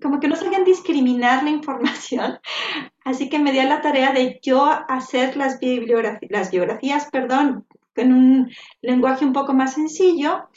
como 0.00 0.18
que 0.18 0.28
no 0.28 0.36
sabían 0.36 0.64
discriminar 0.64 1.44
la 1.44 1.50
información, 1.50 2.38
así 3.04 3.28
que 3.28 3.38
me 3.38 3.52
di 3.52 3.58
a 3.58 3.68
la 3.68 3.80
tarea 3.80 4.12
de 4.12 4.38
yo 4.42 4.64
hacer 4.64 5.36
las, 5.36 5.58
biografías, 5.60 7.08
perdón, 7.10 7.66
en 7.96 8.12
un 8.12 8.50
lenguaje 8.80 9.24
un 9.24 9.32
poco 9.32 9.52
más 9.52 9.74
sencillo 9.74 10.48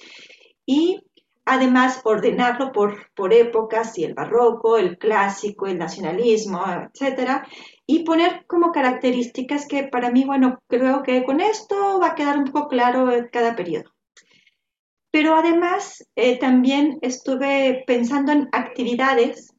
y 0.65 1.03
además 1.45 2.01
ordenarlo 2.05 2.71
por, 2.71 3.11
por 3.13 3.33
épocas, 3.33 3.97
y 3.97 4.05
el 4.05 4.13
barroco, 4.13 4.77
el 4.77 4.97
clásico, 4.97 5.67
el 5.67 5.77
nacionalismo, 5.77 6.63
etcétera, 6.65 7.45
y 7.85 8.03
poner 8.03 8.45
como 8.47 8.71
características 8.71 9.67
que 9.67 9.83
para 9.83 10.09
mí, 10.09 10.23
bueno, 10.23 10.59
creo 10.67 11.03
que 11.03 11.23
con 11.23 11.41
esto 11.41 11.99
va 11.99 12.09
a 12.09 12.15
quedar 12.15 12.37
un 12.37 12.45
poco 12.45 12.69
claro 12.69 13.09
cada 13.31 13.55
periodo. 13.55 13.91
Pero 15.11 15.35
además 15.35 16.03
eh, 16.15 16.39
también 16.39 16.97
estuve 17.01 17.83
pensando 17.85 18.31
en 18.31 18.49
actividades 18.51 19.53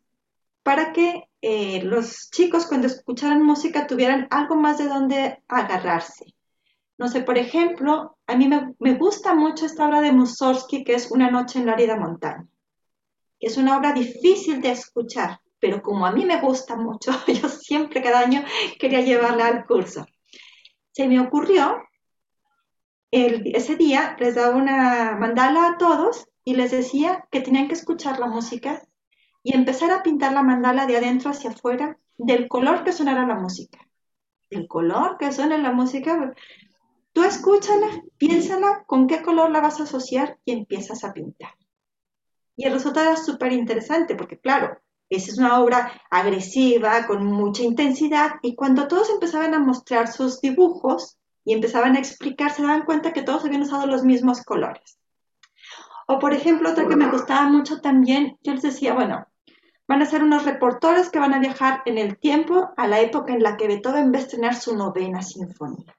para 0.63 0.93
que 0.93 1.29
eh, 1.43 1.83
los 1.83 2.31
chicos 2.31 2.67
cuando 2.67 2.87
escucharan 2.87 3.43
música 3.43 3.87
tuvieran 3.87 4.27
algo 4.31 4.57
más 4.57 4.79
de 4.79 4.89
donde 4.89 5.43
agarrarse. 5.47 6.35
No 6.97 7.09
sé, 7.09 7.21
por 7.21 7.37
ejemplo, 7.37 8.17
a 8.27 8.37
mí 8.37 8.49
me, 8.49 8.75
me 8.79 8.95
gusta 8.95 9.35
mucho 9.35 9.67
esta 9.67 9.87
obra 9.87 10.01
de 10.01 10.13
Mussorgsky 10.13 10.85
que 10.85 10.95
es 10.95 11.11
Una 11.11 11.31
noche 11.31 11.59
en 11.59 11.67
la 11.67 11.73
árida 11.73 11.97
montaña. 11.97 12.47
Es 13.39 13.59
una 13.59 13.77
obra 13.77 13.93
difícil 13.93 14.63
de 14.63 14.71
escuchar, 14.71 15.41
pero 15.65 15.81
como 15.81 16.05
a 16.05 16.13
mí 16.13 16.27
me 16.27 16.43
gusta 16.43 16.77
mucho, 16.77 17.11
yo 17.27 17.49
siempre 17.49 18.03
cada 18.03 18.21
año 18.21 18.45
quería 18.79 19.01
llevarla 19.01 19.47
al 19.47 19.65
curso. 19.65 20.05
Se 20.93 21.09
me 21.09 21.19
ocurrió, 21.19 21.83
ese 23.11 23.77
día 23.77 24.15
les 24.21 24.35
daba 24.35 24.57
una 24.57 25.17
mandala 25.19 25.69
a 25.69 25.79
todos 25.79 26.29
y 26.45 26.55
les 26.55 26.71
decía 26.71 27.27
que 27.31 27.41
tenían 27.41 27.67
que 27.69 27.73
escuchar 27.77 28.19
la 28.19 28.27
música 28.27 28.83
y 29.43 29.57
empezar 29.57 29.91
a 29.91 30.03
pintar 30.03 30.35
la 30.35 30.43
mandala 30.43 30.85
de 30.85 30.99
adentro 30.99 31.31
hacia 31.31 31.49
afuera 31.49 31.97
del 32.19 32.47
color 32.47 32.85
que 32.85 32.93
sonara 32.93 33.27
la 33.27 33.37
música. 33.37 33.79
El 34.51 34.69
color 34.69 35.17
que 35.17 35.33
suena 35.33 35.57
la 35.57 35.73
música, 35.73 36.35
tú 37.15 37.25
escúchala, 37.25 37.89
piénsala 38.19 38.85
con 38.87 39.07
qué 39.07 39.23
color 39.23 39.51
la 39.51 39.63
vas 39.63 39.81
a 39.81 39.85
asociar 39.85 40.39
y 40.45 40.53
empiezas 40.53 41.05
a 41.05 41.15
pintar. 41.15 41.55
Y 42.55 42.67
el 42.67 42.75
resultado 42.75 43.13
era 43.13 43.17
súper 43.17 43.55
interesante 43.55 44.15
porque, 44.15 44.39
claro, 44.39 44.84
esa 45.17 45.33
es 45.33 45.39
una 45.39 45.61
obra 45.61 45.93
agresiva, 46.11 47.07
con 47.07 47.25
mucha 47.25 47.63
intensidad, 47.63 48.33
y 48.43 48.55
cuando 48.55 48.89
todos 48.89 49.11
empezaban 49.11 49.55
a 49.55 49.59
mostrar 49.59 50.09
sus 50.09 50.41
dibujos 50.41 51.19
y 51.45 51.53
empezaban 51.53 51.97
a 51.97 51.99
explicar, 51.99 52.51
se 52.51 52.63
daban 52.63 52.85
cuenta 52.85 53.13
que 53.13 53.23
todos 53.23 53.45
habían 53.45 53.63
usado 53.63 53.87
los 53.87 54.05
mismos 54.05 54.43
colores. 54.43 54.99
O 56.07 56.19
por 56.19 56.35
ejemplo, 56.35 56.71
otra 56.71 56.87
que 56.87 56.97
me 56.97 57.11
gustaba 57.11 57.49
mucho 57.49 57.81
también, 57.81 58.39
yo 58.43 58.53
les 58.53 58.63
decía, 58.63 58.95
bueno, 58.95 59.27
van 59.87 60.03
a 60.03 60.07
ser 60.07 60.23
unos 60.23 60.45
reportores 60.45 61.11
que 61.11 61.19
van 61.19 61.35
a 61.35 61.39
viajar 61.39 61.83
en 61.87 61.99
el 61.99 62.19
tiempo 62.19 62.71
a 62.77 62.87
la 62.87 63.01
época 63.01 63.33
en 63.33 63.43
la 63.43 63.57
que 63.57 63.69
Beethoven 63.69 64.13
va 64.13 64.19
a 64.19 64.23
estrenar 64.23 64.55
su 64.55 64.77
novena 64.77 65.23
sinfonía. 65.23 65.97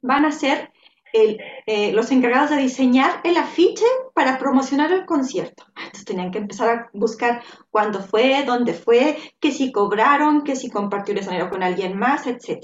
Van 0.00 0.24
a 0.24 0.32
ser 0.32 0.72
eh, 1.12 1.92
los 1.92 2.10
encargados 2.10 2.50
de 2.50 2.56
diseñar 2.56 3.20
el 3.24 3.36
afiche 3.36 3.84
para 4.14 4.38
promocionar 4.38 4.92
el 4.92 5.06
concierto. 5.06 5.64
Entonces 5.76 6.04
tenían 6.04 6.30
que 6.30 6.38
empezar 6.38 6.68
a 6.68 6.90
buscar 6.92 7.42
cuándo 7.70 8.00
fue, 8.00 8.44
dónde 8.44 8.74
fue, 8.74 9.16
que 9.40 9.52
si 9.52 9.72
cobraron, 9.72 10.44
que 10.44 10.56
si 10.56 10.70
compartió 10.70 11.12
el 11.12 11.20
escenario 11.20 11.50
con 11.50 11.62
alguien 11.62 11.98
más, 11.98 12.26
etc. 12.26 12.60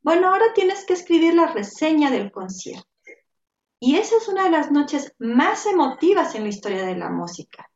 Bueno, 0.00 0.28
ahora 0.28 0.46
tienes 0.54 0.84
que 0.84 0.94
escribir 0.94 1.34
la 1.34 1.46
reseña 1.46 2.10
del 2.10 2.30
concierto. 2.30 2.88
Y 3.78 3.96
esa 3.96 4.16
es 4.16 4.28
una 4.28 4.44
de 4.44 4.50
las 4.50 4.70
noches 4.70 5.14
más 5.18 5.66
emotivas 5.66 6.34
en 6.34 6.44
la 6.44 6.50
historia 6.50 6.84
de 6.84 6.96
la 6.96 7.10
música, 7.10 7.68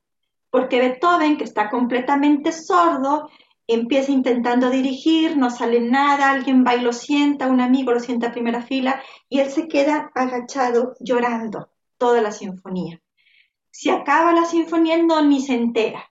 porque 0.50 0.78
Beethoven, 0.78 1.36
que 1.36 1.44
está 1.44 1.68
completamente 1.68 2.52
sordo, 2.52 3.28
empieza 3.66 4.12
intentando 4.12 4.70
dirigir, 4.70 5.36
no 5.36 5.50
sale 5.50 5.80
nada, 5.80 6.30
alguien 6.30 6.64
va 6.64 6.76
y 6.76 6.80
lo 6.80 6.92
sienta, 6.92 7.48
un 7.48 7.60
amigo 7.60 7.92
lo 7.92 8.00
sienta 8.00 8.28
a 8.28 8.32
primera 8.32 8.62
fila 8.62 9.02
y 9.28 9.40
él 9.40 9.50
se 9.50 9.66
queda 9.68 10.10
agachado 10.14 10.94
llorando 11.00 11.70
toda 11.98 12.20
la 12.20 12.30
sinfonía. 12.30 13.00
Si 13.70 13.90
acaba 13.90 14.32
la 14.32 14.44
sinfonía, 14.44 15.02
no 15.02 15.22
ni 15.22 15.40
se 15.40 15.54
entera. 15.54 16.10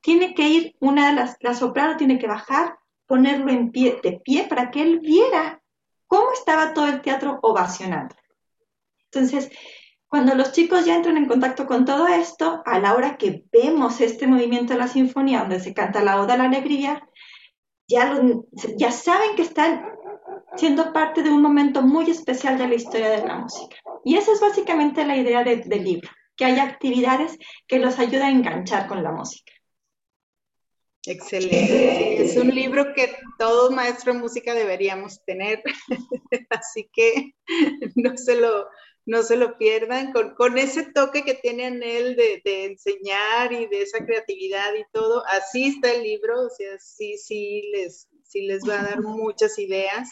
Tiene 0.00 0.34
que 0.34 0.48
ir, 0.48 0.76
una 0.80 1.08
de 1.08 1.14
las, 1.14 1.36
la 1.40 1.54
soprano 1.54 1.96
tiene 1.96 2.18
que 2.18 2.26
bajar, 2.26 2.78
ponerlo 3.06 3.50
en 3.50 3.70
pie, 3.70 4.00
de 4.02 4.20
pie 4.22 4.46
para 4.48 4.70
que 4.70 4.82
él 4.82 5.00
viera 5.00 5.62
cómo 6.06 6.32
estaba 6.32 6.74
todo 6.74 6.86
el 6.88 7.02
teatro 7.02 7.38
ovacionando. 7.42 8.14
Entonces, 9.04 9.50
cuando 10.10 10.34
los 10.34 10.50
chicos 10.50 10.84
ya 10.84 10.96
entran 10.96 11.16
en 11.16 11.26
contacto 11.26 11.66
con 11.66 11.84
todo 11.84 12.08
esto, 12.08 12.62
a 12.66 12.80
la 12.80 12.94
hora 12.96 13.16
que 13.16 13.44
vemos 13.52 14.00
este 14.00 14.26
movimiento 14.26 14.72
de 14.72 14.80
la 14.80 14.88
sinfonía 14.88 15.38
donde 15.38 15.60
se 15.60 15.72
canta 15.72 16.02
la 16.02 16.20
Oda 16.20 16.34
a 16.34 16.36
la 16.36 16.44
Alegría, 16.44 17.08
ya, 17.86 18.20
ya 18.76 18.90
saben 18.90 19.36
que 19.36 19.42
están 19.42 19.86
siendo 20.56 20.92
parte 20.92 21.22
de 21.22 21.30
un 21.30 21.40
momento 21.40 21.82
muy 21.82 22.10
especial 22.10 22.58
de 22.58 22.66
la 22.66 22.74
historia 22.74 23.08
de 23.08 23.24
la 23.24 23.38
música. 23.38 23.76
Y 24.04 24.16
esa 24.16 24.32
es 24.32 24.40
básicamente 24.40 25.06
la 25.06 25.16
idea 25.16 25.44
del 25.44 25.84
libro, 25.84 26.10
que 26.34 26.44
haya 26.44 26.64
actividades 26.64 27.38
que 27.68 27.78
los 27.78 28.00
ayuden 28.00 28.22
a 28.22 28.30
enganchar 28.30 28.88
con 28.88 29.04
la 29.04 29.12
música. 29.12 29.52
Excelente. 31.06 32.22
Es 32.24 32.36
un 32.36 32.48
libro 32.48 32.94
que 32.94 33.14
todo 33.38 33.70
maestro 33.70 34.12
de 34.12 34.18
música 34.18 34.54
deberíamos 34.54 35.24
tener, 35.24 35.62
así 36.50 36.90
que 36.92 37.34
no 37.94 38.16
se 38.16 38.40
lo, 38.40 38.66
no 39.06 39.22
se 39.22 39.36
lo 39.36 39.58
pierdan, 39.58 40.12
con, 40.12 40.58
ese 40.58 40.84
toque 40.92 41.24
que 41.24 41.34
tiene 41.34 41.66
en 41.66 41.82
él 41.82 42.16
de, 42.16 42.64
enseñar 42.64 43.52
y 43.52 43.66
de 43.66 43.82
esa 43.82 44.04
creatividad 44.04 44.74
y 44.74 44.84
todo, 44.92 45.24
así 45.26 45.68
está 45.68 45.92
el 45.92 46.02
libro, 46.02 46.46
o 46.46 46.50
sea, 46.50 46.78
sí, 46.78 47.16
sí 47.18 47.70
les, 47.72 48.08
sí 48.22 48.42
les 48.42 48.62
va 48.68 48.80
a 48.80 48.84
dar 48.84 49.00
muchas 49.00 49.58
ideas. 49.58 50.08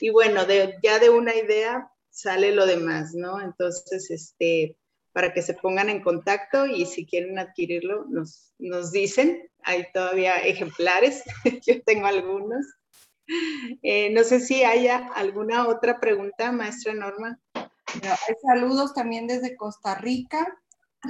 Y 0.00 0.10
bueno, 0.10 0.44
de, 0.44 0.74
ya 0.82 0.98
de 0.98 1.10
una 1.10 1.34
idea 1.34 1.90
sale 2.10 2.52
lo 2.52 2.66
demás, 2.66 3.14
¿no? 3.14 3.40
Entonces, 3.40 4.10
este, 4.10 4.76
para 5.12 5.32
que 5.32 5.40
se 5.40 5.54
pongan 5.54 5.88
en 5.88 6.02
contacto 6.02 6.66
y 6.66 6.84
si 6.84 7.06
quieren 7.06 7.38
adquirirlo, 7.38 8.04
nos, 8.10 8.52
nos 8.58 8.92
dicen. 8.92 9.50
Hay 9.62 9.86
todavía 9.92 10.36
ejemplares, 10.36 11.22
yo 11.66 11.82
tengo 11.82 12.06
algunos. 12.06 12.66
Eh, 13.82 14.10
no 14.10 14.22
sé 14.24 14.40
si 14.40 14.62
haya 14.62 15.08
alguna 15.14 15.68
otra 15.68 16.00
pregunta, 16.00 16.52
maestra 16.52 16.94
Norma. 16.94 17.40
Hay 17.94 18.34
saludos 18.42 18.94
también 18.94 19.26
desde 19.26 19.56
Costa 19.56 19.94
Rica 19.94 20.58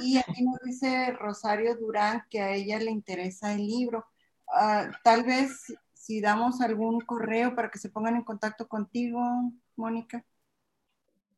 y 0.03 0.19
aquí 0.19 0.43
nos 0.43 0.61
dice 0.65 1.13
Rosario 1.13 1.77
Durán 1.77 2.25
que 2.31 2.41
a 2.41 2.55
ella 2.55 2.79
le 2.79 2.91
interesa 2.91 3.53
el 3.55 3.67
libro. 3.67 4.07
Ah, 4.53 4.91
tal 5.03 5.25
vez 5.25 5.75
si 5.95 6.21
damos 6.21 6.61
algún 6.61 7.01
correo 7.01 7.55
para 7.55 7.71
que 7.71 7.79
se 7.79 7.89
pongan 7.89 8.17
en 8.17 8.25
contacto 8.25 8.69
contigo, 8.69 9.21
Mónica. 9.75 10.25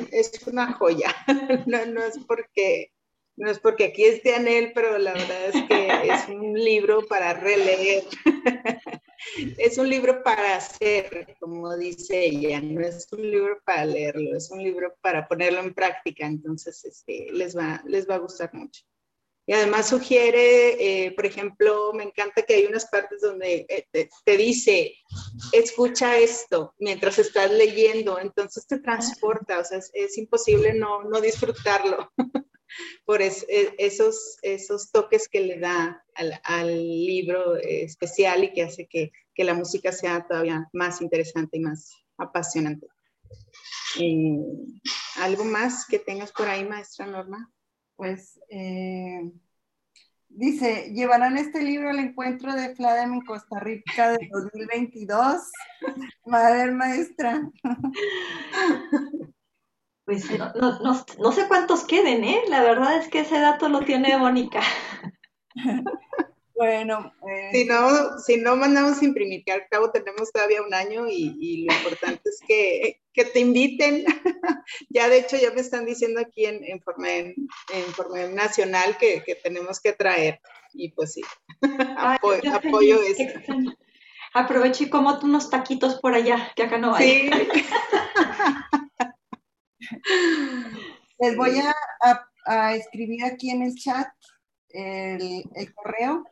una 0.47 0.73
joya. 0.73 1.15
no, 1.67 1.85
no, 1.87 2.03
es 2.03 2.19
porque, 2.26 2.92
no 3.37 3.51
es 3.51 3.59
porque 3.59 3.85
aquí 3.85 4.05
esté 4.05 4.35
Anel, 4.35 4.73
pero 4.75 4.97
la 4.97 5.12
verdad 5.12 5.49
es 5.49 5.62
que 5.64 6.12
es 6.12 6.29
un 6.29 6.55
libro 6.55 7.07
para 7.07 7.35
releer. 7.35 8.05
es 9.59 9.79
un 9.79 9.88
libro 9.88 10.22
para 10.22 10.57
hacer, 10.57 11.37
como 11.40 11.76
dice 11.76 12.26
ella, 12.26 12.61
no 12.61 12.81
es 12.81 13.07
un 13.12 13.22
libro 13.22 13.61
para 13.64 13.85
leerlo, 13.85 14.37
es 14.37 14.50
un 14.50 14.62
libro 14.62 14.94
para 15.00 15.26
ponerlo 15.26 15.61
en 15.61 15.74
práctica, 15.74 16.26
entonces 16.26 16.85
este, 16.85 17.29
les, 17.33 17.57
va, 17.57 17.83
les 17.87 18.09
va 18.09 18.16
a 18.16 18.18
gustar 18.18 18.52
mucho. 18.55 18.83
Y 19.48 19.52
además 19.52 19.88
sugiere, 19.88 21.05
eh, 21.07 21.12
por 21.12 21.24
ejemplo, 21.24 21.92
me 21.92 22.02
encanta 22.02 22.42
que 22.42 22.55
hay 22.55 22.66
unas 22.66 22.87
partes 22.87 23.20
donde 23.20 23.64
eh, 23.68 24.09
te, 24.24 24.37
dice, 24.37 24.92
escucha 25.52 26.18
esto 26.18 26.74
mientras 26.81 27.20
estás 27.20 27.52
leyendo, 27.52 28.18
entonces 28.18 28.66
te 28.66 28.81
transporta, 28.81 29.61
o 29.61 29.64
sea, 29.64 29.79
es, 29.92 30.18
imposible 30.18 30.74
no, 30.74 31.05
no 31.05 31.20
disfrutarlo. 31.20 32.11
por 33.05 33.22
e, 33.22 33.33
esos, 33.79 34.38
esos 34.42 34.90
toques 34.90 35.29
que 35.29 35.40
le 35.40 35.59
da 35.59 36.05
al, 36.14 36.68
libro 36.68 37.57
especial 37.57 38.44
y 38.44 38.52
que 38.52 38.62
hace 38.62 38.87
que, 38.87 39.12
la 39.38 39.55
música 39.55 39.92
sea 39.92 40.26
todavía 40.26 40.68
más 40.72 41.02
interesante 41.02 41.59
y 41.59 41.61
más 41.61 41.92
apasionante. 42.16 42.87
Eh, 44.00 44.38
¿Algo 45.20 45.44
más 45.44 45.87
que 45.87 45.98
tengas 45.98 46.33
por 46.33 46.48
ahí, 46.48 46.64
maestra 46.64 47.07
Norma? 47.07 47.52
Pues 47.96 48.40
eh, 48.48 49.31
dice, 50.29 50.92
llevarán 50.94 51.37
este 51.37 51.62
libro 51.62 51.90
al 51.90 51.98
encuentro 51.98 52.55
de 52.55 52.74
FLADEM 52.74 53.14
en 53.14 53.24
Costa 53.24 53.61
Rica 53.61 54.11
de 54.11 54.29
2022. 54.33 55.50
Madre 56.24 56.70
maestra. 56.72 57.50
Pues 60.07 60.25
no, 61.19 61.33
sé 61.33 61.49
cuántos 61.49 61.85
queden, 61.85 62.23
¿eh? 62.23 62.40
La 62.49 62.62
verdad 62.62 62.97
es 62.97 63.09
que 63.09 63.21
ese 63.21 63.40
dato 63.40 63.69
lo 63.69 63.81
tiene 63.81 64.16
Mónica. 64.16 64.62
Bueno, 66.55 67.12
eh, 67.29 67.51
si, 67.53 67.64
no, 67.66 68.19
si 68.19 68.37
no 68.38 68.57
mandamos 68.57 69.03
imprimir, 69.03 69.45
que 69.45 69.53
al 69.53 69.69
cabo 69.69 69.90
tenemos 69.90 70.33
todavía 70.33 70.62
un 70.62 70.73
año 70.73 71.07
y, 71.07 71.66
lo 71.66 71.75
importante 71.75 72.23
es 72.25 72.40
que, 72.47 73.01
te 73.12 73.40
inviten. 73.40 74.05
ya 74.88 75.09
de 75.09 75.19
hecho 75.19 75.37
ya 75.37 75.51
me 75.51 75.61
están 75.61 75.85
diciendo 75.85 76.21
aquí 76.21 76.47
en, 76.47 76.64
en, 76.64 76.81
forma, 76.81 77.11
en, 77.11 78.35
nacional 78.35 78.97
que, 78.97 79.23
tenemos 79.42 79.81
que 79.81 79.92
traer 79.92 80.40
y 80.73 80.92
pues 80.92 81.14
sí, 81.14 81.23
apoyo 81.99 83.03
eso. 83.03 83.25
Aprovecho 84.33 84.85
y 84.85 84.88
como 84.88 85.19
unos 85.23 85.51
taquitos 85.51 85.97
por 85.97 86.14
allá, 86.14 86.53
que 86.55 86.62
acá 86.62 86.79
no 86.79 86.95
hay. 86.95 87.29
Sí. 87.29 87.31
Les 91.18 91.37
voy 91.37 91.59
a, 91.59 91.75
escribir 92.75 93.25
aquí 93.25 93.51
en 93.51 93.62
el 93.62 93.75
chat 93.75 94.07
el, 94.68 95.42
correo 95.75 96.22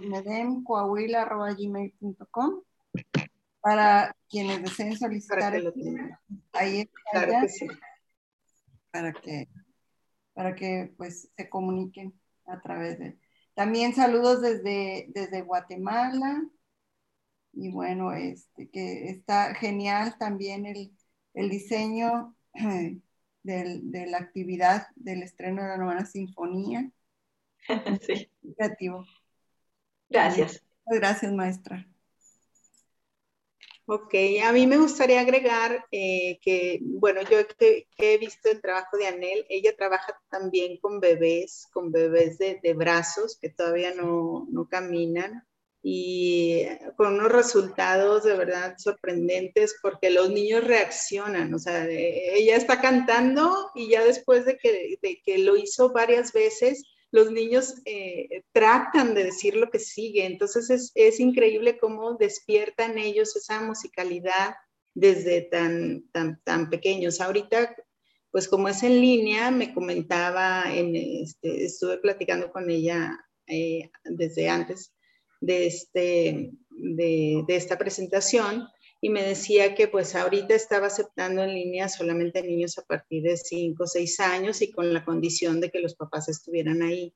medemcoahuila.gmail.com 0.00 2.62
para 3.60 4.14
quienes 4.28 4.62
deseen 4.62 4.96
solicitar 4.96 5.52
ahí 6.52 6.88
está 7.12 7.44
para 8.92 9.12
que 9.12 9.48
para 10.34 10.54
que 10.54 10.94
pues 10.96 11.32
se 11.36 11.48
comuniquen 11.48 12.14
a 12.46 12.60
través 12.60 13.00
de 13.00 13.18
también 13.54 13.92
saludos 13.94 14.42
desde 14.42 15.06
desde 15.08 15.42
Guatemala. 15.42 16.44
Y 17.52 17.72
bueno 17.72 18.12
este 18.12 18.68
que 18.68 19.08
está 19.08 19.52
genial 19.54 20.16
también 20.18 20.66
el, 20.66 20.96
el 21.34 21.50
diseño 21.50 22.35
de 23.42 24.06
la 24.06 24.18
actividad 24.18 24.88
del 24.96 25.22
estreno 25.22 25.62
de 25.62 25.68
la 25.68 25.78
novena 25.78 26.06
sinfonía. 26.06 26.90
Sí. 28.00 28.30
Creativo. 28.56 29.04
Gracias. 30.08 30.62
Gracias, 30.86 31.32
maestra. 31.32 31.84
Ok, 33.88 34.14
a 34.44 34.52
mí 34.52 34.66
me 34.66 34.78
gustaría 34.78 35.20
agregar 35.20 35.84
eh, 35.92 36.38
que, 36.42 36.80
bueno, 36.82 37.22
yo 37.22 37.38
he 37.98 38.18
visto 38.18 38.50
el 38.50 38.60
trabajo 38.60 38.96
de 38.96 39.06
Anel, 39.06 39.46
ella 39.48 39.76
trabaja 39.76 40.20
también 40.28 40.76
con 40.78 40.98
bebés, 40.98 41.68
con 41.72 41.92
bebés 41.92 42.38
de, 42.38 42.58
de 42.60 42.74
brazos 42.74 43.38
que 43.40 43.48
todavía 43.48 43.94
no, 43.94 44.46
no 44.50 44.68
caminan 44.68 45.46
y 45.88 46.66
con 46.96 47.14
unos 47.14 47.30
resultados 47.30 48.24
de 48.24 48.36
verdad 48.36 48.74
sorprendentes 48.76 49.76
porque 49.80 50.10
los 50.10 50.30
niños 50.30 50.64
reaccionan, 50.64 51.54
o 51.54 51.60
sea, 51.60 51.86
ella 51.88 52.56
está 52.56 52.80
cantando 52.80 53.70
y 53.72 53.90
ya 53.90 54.02
después 54.02 54.44
de 54.46 54.56
que, 54.56 54.98
de 55.00 55.22
que 55.24 55.38
lo 55.38 55.56
hizo 55.56 55.92
varias 55.92 56.32
veces, 56.32 56.82
los 57.12 57.30
niños 57.30 57.74
eh, 57.84 58.42
tratan 58.50 59.14
de 59.14 59.22
decir 59.22 59.54
lo 59.54 59.70
que 59.70 59.78
sigue, 59.78 60.26
entonces 60.26 60.70
es, 60.70 60.90
es, 60.96 61.20
increíble 61.20 61.78
cómo 61.78 62.14
despiertan 62.14 62.98
ellos 62.98 63.36
esa 63.36 63.60
musicalidad 63.60 64.56
desde 64.92 65.42
tan, 65.42 66.08
tan, 66.10 66.40
tan 66.42 66.68
pequeños. 66.68 67.20
Ahorita, 67.20 67.76
pues 68.32 68.48
como 68.48 68.68
es 68.68 68.82
en 68.82 69.00
línea, 69.00 69.52
me 69.52 69.72
comentaba, 69.72 70.64
en 70.74 70.96
este, 70.96 71.64
estuve 71.64 71.98
platicando 71.98 72.50
con 72.50 72.68
ella 72.70 73.16
eh, 73.46 73.88
desde 74.02 74.48
antes, 74.48 74.95
de, 75.46 75.66
este, 75.66 76.50
de, 76.70 77.44
de 77.46 77.56
esta 77.56 77.78
presentación 77.78 78.68
y 79.00 79.10
me 79.10 79.22
decía 79.22 79.74
que 79.74 79.88
pues 79.88 80.14
ahorita 80.14 80.54
estaba 80.54 80.86
aceptando 80.86 81.42
en 81.42 81.54
línea 81.54 81.88
solamente 81.88 82.42
niños 82.42 82.78
a 82.78 82.82
partir 82.82 83.22
de 83.22 83.36
5 83.36 83.82
o 83.82 83.86
6 83.86 84.20
años 84.20 84.62
y 84.62 84.70
con 84.70 84.92
la 84.92 85.04
condición 85.04 85.60
de 85.60 85.70
que 85.70 85.80
los 85.80 85.94
papás 85.94 86.28
estuvieran 86.28 86.82
ahí. 86.82 87.14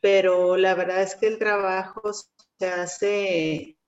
Pero 0.00 0.56
la 0.56 0.74
verdad 0.74 1.02
es 1.02 1.14
que 1.16 1.26
el 1.26 1.38
trabajo 1.38 2.12
se 2.58 2.66
hace, 2.68 3.78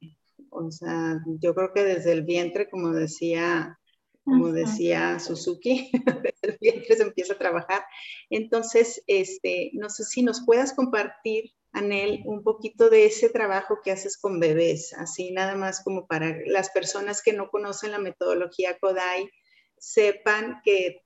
o 0.51 0.71
sea, 0.71 1.21
yo 1.41 1.55
creo 1.55 1.73
que 1.75 1.85
desde 1.85 2.13
el 2.13 2.25
vientre, 2.25 2.69
como 2.71 2.93
decía, 2.93 3.79
como 4.25 4.51
decía 4.51 5.19
Suzuki, 5.19 5.91
desde 6.23 6.55
el 6.55 6.59
vientre 6.61 6.97
se 6.97 7.03
empieza 7.03 7.35
a 7.35 7.39
trabajar. 7.39 7.85
Entonces, 8.31 9.03
este, 9.07 9.71
no 9.75 9.91
sé 9.91 10.05
si 10.05 10.23
nos 10.23 10.45
puedas 10.45 10.73
compartir 10.73 11.53
Anel, 11.73 12.23
un 12.25 12.43
poquito 12.43 12.91
de 12.91 13.07
ese 13.07 13.29
trabajo 13.29 13.81
que 13.83 13.91
haces 13.91 14.19
con 14.19 14.41
bebés, 14.41 14.93
así 14.95 15.31
nada 15.33 15.55
más 15.55 15.83
como 15.83 16.07
para 16.07 16.37
las 16.47 16.71
personas 16.71 17.23
que 17.23 17.33
no 17.33 17.51
conocen 17.51 17.93
la 17.93 17.99
metodología 17.99 18.79
Kodai, 18.79 19.29
sepan 19.77 20.61
que 20.65 21.03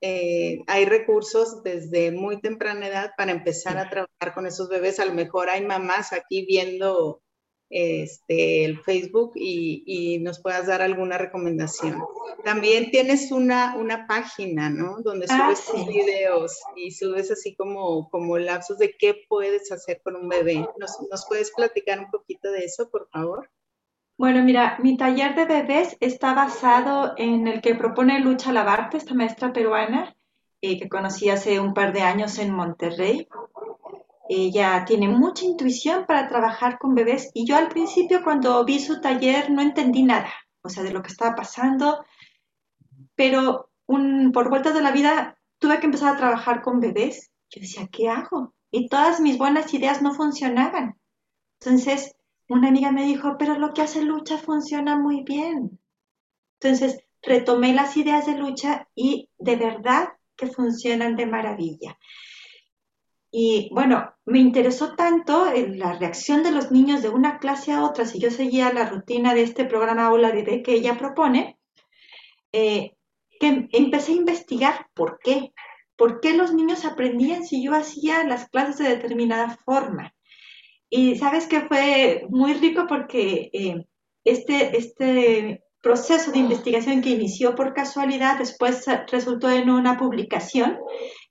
eh, 0.00 0.60
hay 0.66 0.84
recursos 0.84 1.62
desde 1.62 2.12
muy 2.12 2.40
temprana 2.40 2.86
edad 2.86 3.12
para 3.16 3.32
empezar 3.32 3.78
a 3.78 3.90
trabajar 3.90 4.34
con 4.34 4.46
esos 4.46 4.68
bebés. 4.68 5.00
A 5.00 5.04
lo 5.04 5.14
mejor 5.14 5.48
hay 5.50 5.64
mamás 5.64 6.12
aquí 6.12 6.46
viendo 6.46 7.22
este, 7.70 8.64
el 8.64 8.80
Facebook 8.80 9.32
y, 9.34 10.18
nos 10.20 10.40
puedas 10.40 10.66
dar 10.66 10.82
alguna 10.82 11.18
recomendación. 11.18 12.02
También 12.44 12.90
tienes 12.90 13.30
una, 13.30 13.76
una 13.76 14.06
página, 14.06 14.70
¿no? 14.70 15.00
Donde 15.02 15.26
ah, 15.28 15.54
subes 15.54 15.86
videos 15.86 16.60
y 16.76 16.90
subes 16.90 17.30
así 17.30 17.54
como, 17.54 18.08
como 18.10 18.38
lapsos 18.38 18.78
de 18.78 18.96
qué 18.96 19.14
puedes 19.28 19.70
hacer 19.70 20.00
con 20.02 20.16
un 20.16 20.28
bebé. 20.28 20.66
¿Nos, 20.78 20.98
¿Nos 21.10 21.26
puedes 21.26 21.52
platicar 21.52 22.00
un 22.00 22.10
poquito 22.10 22.50
de 22.50 22.64
eso, 22.64 22.90
por 22.90 23.08
favor? 23.10 23.50
Bueno, 24.18 24.42
mira, 24.42 24.76
mi 24.82 24.96
taller 24.96 25.36
de 25.36 25.44
bebés 25.44 25.96
está 26.00 26.34
basado 26.34 27.14
en 27.16 27.46
el 27.46 27.60
que 27.60 27.76
propone 27.76 28.18
Lucha 28.18 28.52
Lavarte, 28.52 28.96
esta 28.96 29.14
maestra 29.14 29.52
peruana, 29.52 30.16
eh, 30.60 30.76
que 30.76 30.88
conocí 30.88 31.30
hace 31.30 31.60
un 31.60 31.72
par 31.72 31.92
de 31.92 32.00
años 32.00 32.36
en 32.38 32.50
Monterrey. 32.50 33.28
Ella 34.28 34.84
tiene 34.86 35.08
mucha 35.08 35.46
intuición 35.46 36.04
para 36.06 36.28
trabajar 36.28 36.78
con 36.78 36.94
bebés 36.94 37.30
y 37.32 37.46
yo 37.46 37.56
al 37.56 37.68
principio 37.68 38.22
cuando 38.22 38.64
vi 38.64 38.78
su 38.78 39.00
taller 39.00 39.50
no 39.50 39.62
entendí 39.62 40.02
nada, 40.02 40.32
o 40.62 40.68
sea, 40.68 40.82
de 40.82 40.92
lo 40.92 41.02
que 41.02 41.08
estaba 41.08 41.34
pasando, 41.34 42.04
pero 43.14 43.70
por 43.86 44.50
vueltas 44.50 44.74
de 44.74 44.82
la 44.82 44.92
vida 44.92 45.38
tuve 45.58 45.80
que 45.80 45.86
empezar 45.86 46.14
a 46.14 46.18
trabajar 46.18 46.60
con 46.60 46.78
bebés. 46.78 47.30
Yo 47.50 47.62
decía, 47.62 47.88
¿qué 47.90 48.10
hago? 48.10 48.54
Y 48.70 48.88
todas 48.88 49.20
mis 49.20 49.38
buenas 49.38 49.72
ideas 49.72 50.02
no 50.02 50.12
funcionaban. 50.12 50.98
Entonces, 51.60 52.14
una 52.48 52.68
amiga 52.68 52.92
me 52.92 53.04
dijo, 53.04 53.36
pero 53.38 53.58
lo 53.58 53.72
que 53.72 53.82
hace 53.82 54.02
lucha 54.02 54.36
funciona 54.36 54.98
muy 54.98 55.22
bien. 55.22 55.80
Entonces, 56.60 57.00
retomé 57.22 57.72
las 57.72 57.96
ideas 57.96 58.26
de 58.26 58.36
lucha 58.36 58.88
y 58.94 59.30
de 59.38 59.56
verdad 59.56 60.10
que 60.36 60.46
funcionan 60.48 61.16
de 61.16 61.26
maravilla. 61.26 61.98
Y 63.30 63.68
bueno, 63.72 64.14
me 64.24 64.38
interesó 64.38 64.94
tanto 64.94 65.52
la 65.54 65.92
reacción 65.94 66.42
de 66.42 66.50
los 66.50 66.70
niños 66.70 67.02
de 67.02 67.10
una 67.10 67.38
clase 67.38 67.72
a 67.72 67.84
otra, 67.84 68.06
si 68.06 68.18
yo 68.18 68.30
seguía 68.30 68.72
la 68.72 68.88
rutina 68.88 69.34
de 69.34 69.42
este 69.42 69.64
programa 69.66 70.06
Aula 70.06 70.30
Vive 70.30 70.62
que 70.62 70.72
ella 70.72 70.96
propone, 70.96 71.58
eh, 72.52 72.92
que 73.38 73.68
empecé 73.72 74.12
a 74.12 74.16
investigar 74.16 74.86
por 74.94 75.18
qué. 75.22 75.52
¿Por 75.96 76.20
qué 76.20 76.36
los 76.36 76.54
niños 76.54 76.84
aprendían 76.84 77.44
si 77.44 77.62
yo 77.62 77.74
hacía 77.74 78.24
las 78.24 78.48
clases 78.48 78.78
de 78.78 78.88
determinada 78.88 79.58
forma? 79.64 80.14
Y 80.88 81.16
sabes 81.16 81.46
que 81.46 81.62
fue 81.62 82.24
muy 82.30 82.54
rico 82.54 82.86
porque 82.88 83.50
eh, 83.52 83.84
este, 84.24 84.78
este 84.78 85.64
proceso 85.82 86.30
de 86.30 86.38
investigación 86.38 87.02
que 87.02 87.10
inició 87.10 87.54
por 87.54 87.74
casualidad 87.74 88.38
después 88.38 88.84
resultó 89.10 89.50
en 89.50 89.70
una 89.70 89.98
publicación 89.98 90.78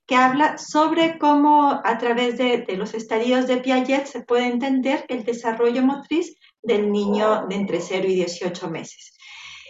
que 0.08 0.16
habla 0.16 0.56
sobre 0.56 1.18
cómo 1.18 1.82
a 1.84 1.98
través 1.98 2.38
de, 2.38 2.64
los 2.78 2.94
estadios 2.94 3.46
de 3.46 3.58
Piaget 3.58 4.06
se 4.06 4.22
puede 4.22 4.46
entender 4.46 5.04
el 5.08 5.22
desarrollo 5.22 5.82
motriz 5.82 6.34
del 6.62 6.90
niño 6.90 7.46
de 7.46 7.56
entre 7.56 7.82
0 7.82 8.08
y 8.08 8.14
18 8.14 8.70
meses. 8.70 9.14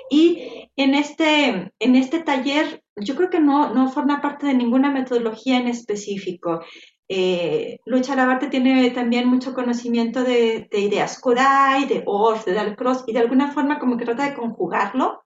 Y 0.08 0.70
en 0.76 0.94
este, 0.94 1.72
en 1.80 1.96
este 1.96 2.20
taller, 2.20 2.84
yo 2.94 3.16
creo 3.16 3.30
que 3.30 3.40
no, 3.40 3.74
no 3.74 3.90
forma 3.90 4.22
parte 4.22 4.46
de 4.46 4.54
ninguna 4.54 4.92
metodología 4.92 5.58
en 5.58 5.66
específico. 5.66 6.60
Eh, 7.08 7.80
Lucha 7.84 8.14
Lavarte 8.14 8.46
tiene 8.46 8.90
también 8.90 9.26
mucho 9.26 9.52
conocimiento 9.54 10.22
de, 10.22 10.68
ideas 10.70 11.18
Kodai, 11.18 11.88
de 11.88 12.04
Orff, 12.06 12.44
de 12.44 12.52
Dalcross, 12.52 13.02
y 13.08 13.12
de 13.12 13.18
alguna 13.18 13.50
forma 13.50 13.80
como 13.80 13.96
que 13.96 14.04
trata 14.04 14.28
de 14.28 14.36
conjugarlo 14.36 15.24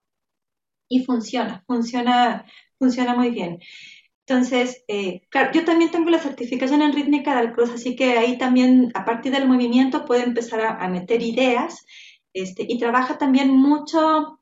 y 0.88 1.04
funciona, 1.04 1.62
funciona, 1.66 2.46
funciona 2.78 3.14
muy 3.14 3.28
bien. 3.28 3.58
Entonces, 4.32 4.82
eh, 4.88 5.28
yo 5.52 5.64
también 5.66 5.90
tengo 5.90 6.08
la 6.08 6.18
certificación 6.18 6.80
en 6.80 6.94
rítmica 6.94 7.38
del 7.38 7.52
cruz, 7.52 7.68
así 7.68 7.94
que 7.94 8.16
ahí 8.16 8.38
también, 8.38 8.90
a 8.94 9.04
partir 9.04 9.30
del 9.30 9.46
movimiento, 9.46 10.06
puede 10.06 10.22
empezar 10.22 10.62
a, 10.62 10.88
meter 10.88 11.20
ideas 11.20 11.84
este, 12.32 12.64
y 12.66 12.78
trabaja 12.78 13.18
también 13.18 13.50
mucho 13.50 14.38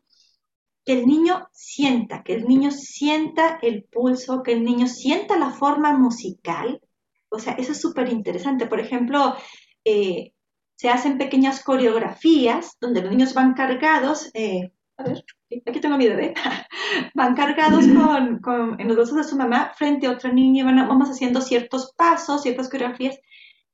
que 0.84 0.92
el 0.92 1.08
niño 1.08 1.48
sienta, 1.50 2.22
que 2.22 2.34
el 2.34 2.44
niño 2.44 2.70
sienta 2.70 3.58
el 3.62 3.82
pulso, 3.82 4.44
que 4.44 4.52
el 4.52 4.62
niño 4.62 4.86
sienta 4.86 5.36
la 5.36 5.50
forma 5.50 5.92
musical. 5.98 6.80
O 7.28 7.40
sea, 7.40 7.54
eso 7.54 7.72
es 7.72 7.80
súper 7.80 8.12
interesante. 8.12 8.66
Por 8.66 8.78
ejemplo, 8.78 9.34
eh, 9.84 10.34
se 10.76 10.88
hacen 10.88 11.18
pequeñas 11.18 11.64
coreografías 11.64 12.76
donde 12.80 13.02
los 13.02 13.10
niños 13.10 13.34
van 13.34 13.54
cargados. 13.54 14.30
Eh, 14.34 14.70
a 15.00 15.02
ver, 15.02 15.24
aquí 15.66 15.80
tengo 15.80 15.94
a 15.94 15.98
mi 15.98 16.08
bebé, 16.08 16.34
van 17.14 17.34
cargados 17.34 17.84
con, 18.42 18.80
en 18.80 18.88
los 18.88 18.96
brazos 18.96 19.16
de 19.16 19.24
su 19.24 19.36
mamá 19.36 19.72
frente 19.74 20.06
a 20.06 20.12
otro 20.12 20.32
niño 20.32 20.62
y 20.62 20.66
van, 20.66 20.88
vamos 20.88 21.10
haciendo 21.10 21.40
ciertos 21.40 21.92
pasos, 21.96 22.42
ciertas 22.42 22.68
coreografías, 22.68 23.18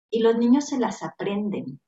y 0.09 0.21
los 0.21 0.37
niños 0.37 0.69
se 0.69 0.79
las 0.79 1.03
aprenden. 1.03 1.81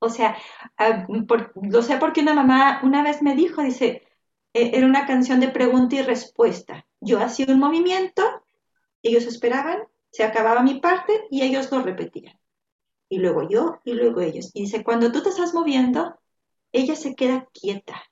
O 0.00 0.08
sea, 0.08 0.36
ah, 0.78 1.06
lo 1.54 1.82
sé 1.82 1.98
porque 1.98 2.22
una 2.22 2.34
mamá 2.34 2.80
una 2.82 3.02
vez 3.02 3.22
me 3.22 3.34
dijo, 3.34 3.62
dice, 3.62 4.02
e, 4.54 4.76
era 4.76 4.86
una 4.86 5.06
canción 5.06 5.40
de 5.40 5.48
pregunta 5.48 5.96
y 5.96 6.02
respuesta. 6.02 6.86
Yo 7.00 7.20
hacía 7.20 7.46
un 7.48 7.60
movimiento, 7.60 8.22
ellos 9.02 9.26
esperaban, 9.26 9.78
se 10.10 10.24
acababa 10.24 10.62
mi 10.62 10.80
parte 10.80 11.26
y 11.30 11.42
ellos 11.42 11.70
lo 11.70 11.82
repetían. 11.82 12.38
Y 13.08 13.18
luego 13.18 13.48
yo 13.48 13.80
y 13.84 13.92
luego 13.92 14.20
ellos. 14.20 14.50
Y 14.54 14.62
dice, 14.62 14.82
cuando 14.82 15.12
tú 15.12 15.22
te 15.22 15.28
estás 15.28 15.52
moviendo, 15.54 16.19
ella 16.72 16.96
se 16.96 17.14
queda 17.14 17.48
quieta 17.52 18.02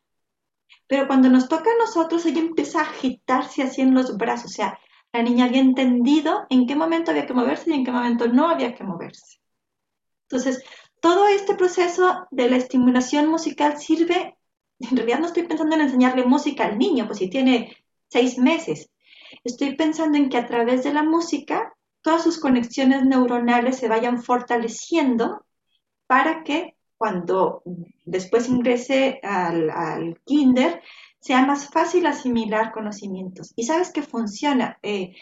pero 0.88 1.06
cuando 1.06 1.28
nos 1.28 1.48
toca 1.48 1.70
a 1.70 1.78
nosotros, 1.78 2.24
ella 2.26 2.40
empieza 2.40 2.80
a 2.80 2.84
agitarse 2.84 3.62
así 3.62 3.82
en 3.82 3.94
los 3.94 4.16
brazos. 4.16 4.46
O 4.52 4.54
sea, 4.54 4.80
la 5.12 5.22
niña 5.22 5.44
había 5.44 5.60
entendido 5.60 6.46
en 6.48 6.66
qué 6.66 6.74
momento 6.74 7.10
había 7.10 7.26
que 7.26 7.34
moverse 7.34 7.70
y 7.70 7.74
en 7.74 7.84
qué 7.84 7.92
momento 7.92 8.26
no 8.26 8.48
había 8.48 8.74
que 8.74 8.84
moverse. 8.84 9.38
Entonces, 10.22 10.64
todo 11.00 11.28
este 11.28 11.54
proceso 11.54 12.26
de 12.30 12.48
la 12.48 12.56
estimulación 12.56 13.28
musical 13.28 13.78
sirve, 13.78 14.36
en 14.80 14.96
realidad 14.96 15.20
no 15.20 15.26
estoy 15.26 15.42
pensando 15.44 15.76
en 15.76 15.82
enseñarle 15.82 16.24
música 16.24 16.64
al 16.64 16.78
niño, 16.78 17.06
pues 17.06 17.18
si 17.18 17.28
tiene 17.28 17.76
seis 18.08 18.38
meses. 18.38 18.90
Estoy 19.44 19.76
pensando 19.76 20.16
en 20.16 20.30
que 20.30 20.38
a 20.38 20.46
través 20.46 20.84
de 20.84 20.94
la 20.94 21.02
música 21.02 21.74
todas 22.00 22.22
sus 22.22 22.40
conexiones 22.40 23.04
neuronales 23.04 23.76
se 23.76 23.88
vayan 23.88 24.22
fortaleciendo 24.22 25.44
para 26.06 26.42
que 26.44 26.77
cuando 26.98 27.62
después 28.04 28.48
ingrese 28.48 29.20
al, 29.22 30.20
kinder, 30.24 30.82
sea 31.20 31.46
más 31.46 31.70
fácil 31.70 32.06
asimilar 32.06 32.72
conocimientos. 32.72 33.52
Y 33.56 33.64
sabes 33.64 33.92
que 33.92 34.02
funciona. 34.02 34.78
Eh, 34.82 35.14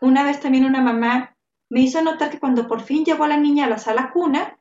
una 0.00 0.24
vez 0.24 0.40
también 0.40 0.64
una 0.64 0.80
mamá 0.80 1.36
me 1.68 1.82
hizo 1.82 2.02
notar 2.02 2.30
que 2.30 2.40
cuando 2.40 2.66
por 2.66 2.80
fin 2.80 3.04
llevó 3.04 3.24
a 3.24 3.28
la 3.28 3.36
niña 3.36 3.66
a 3.66 3.68
la 3.68 3.78
sala 3.78 4.10
cuna, 4.12 4.58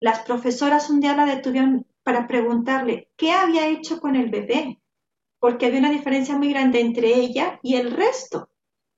las 0.00 0.20
profesoras 0.20 0.90
un 0.90 1.00
día 1.00 1.14
la 1.14 1.24
detuvieron 1.24 1.86
para 2.02 2.26
preguntarle 2.26 3.10
qué 3.16 3.32
había 3.32 3.68
hecho 3.68 4.00
con 4.00 4.16
el 4.16 4.30
bebé, 4.30 4.80
porque 5.38 5.66
había 5.66 5.80
una 5.80 5.90
diferencia 5.90 6.36
muy 6.36 6.50
grande 6.50 6.80
entre 6.80 7.14
ella 7.14 7.60
y 7.62 7.76
el 7.76 7.92
resto. 7.92 8.50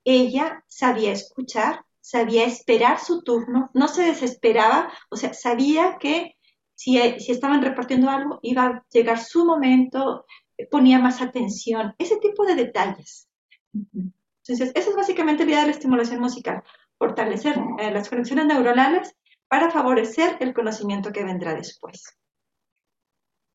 Ella 0.04 0.64
sabía 0.68 1.12
escuchar, 1.12 1.84
sabía 2.00 2.44
esperar 2.44 2.98
su 2.98 3.22
turno, 3.22 3.70
no 3.74 3.88
se 3.88 4.02
desesperaba, 4.02 4.90
o 5.10 5.16
sea, 5.16 5.34
sabía 5.34 5.98
que 5.98 6.36
si, 6.82 6.98
estaban 6.98 7.62
repartiendo 7.62 8.10
algo, 8.10 8.40
iba 8.42 8.66
a 8.66 8.86
llegar 8.90 9.22
su 9.22 9.44
momento, 9.44 10.26
ponía 10.70 10.98
más 10.98 11.22
atención, 11.22 11.94
ese 11.98 12.16
tipo 12.16 12.44
de 12.44 12.56
detalles. 12.56 13.28
Entonces, 13.72 14.72
esa 14.74 14.90
es 14.90 14.96
básicamente 14.96 15.44
la 15.44 15.50
idea 15.50 15.60
de 15.60 15.66
la 15.68 15.72
estimulación 15.72 16.20
musical, 16.20 16.62
fortalecer 16.98 17.56
eh, 17.78 17.92
las 17.92 18.08
conexiones 18.08 18.46
neuronales 18.46 19.14
para 19.46 19.70
favorecer 19.70 20.38
el 20.40 20.52
conocimiento 20.52 21.12
que 21.12 21.22
vendrá 21.22 21.54
después. 21.54 22.02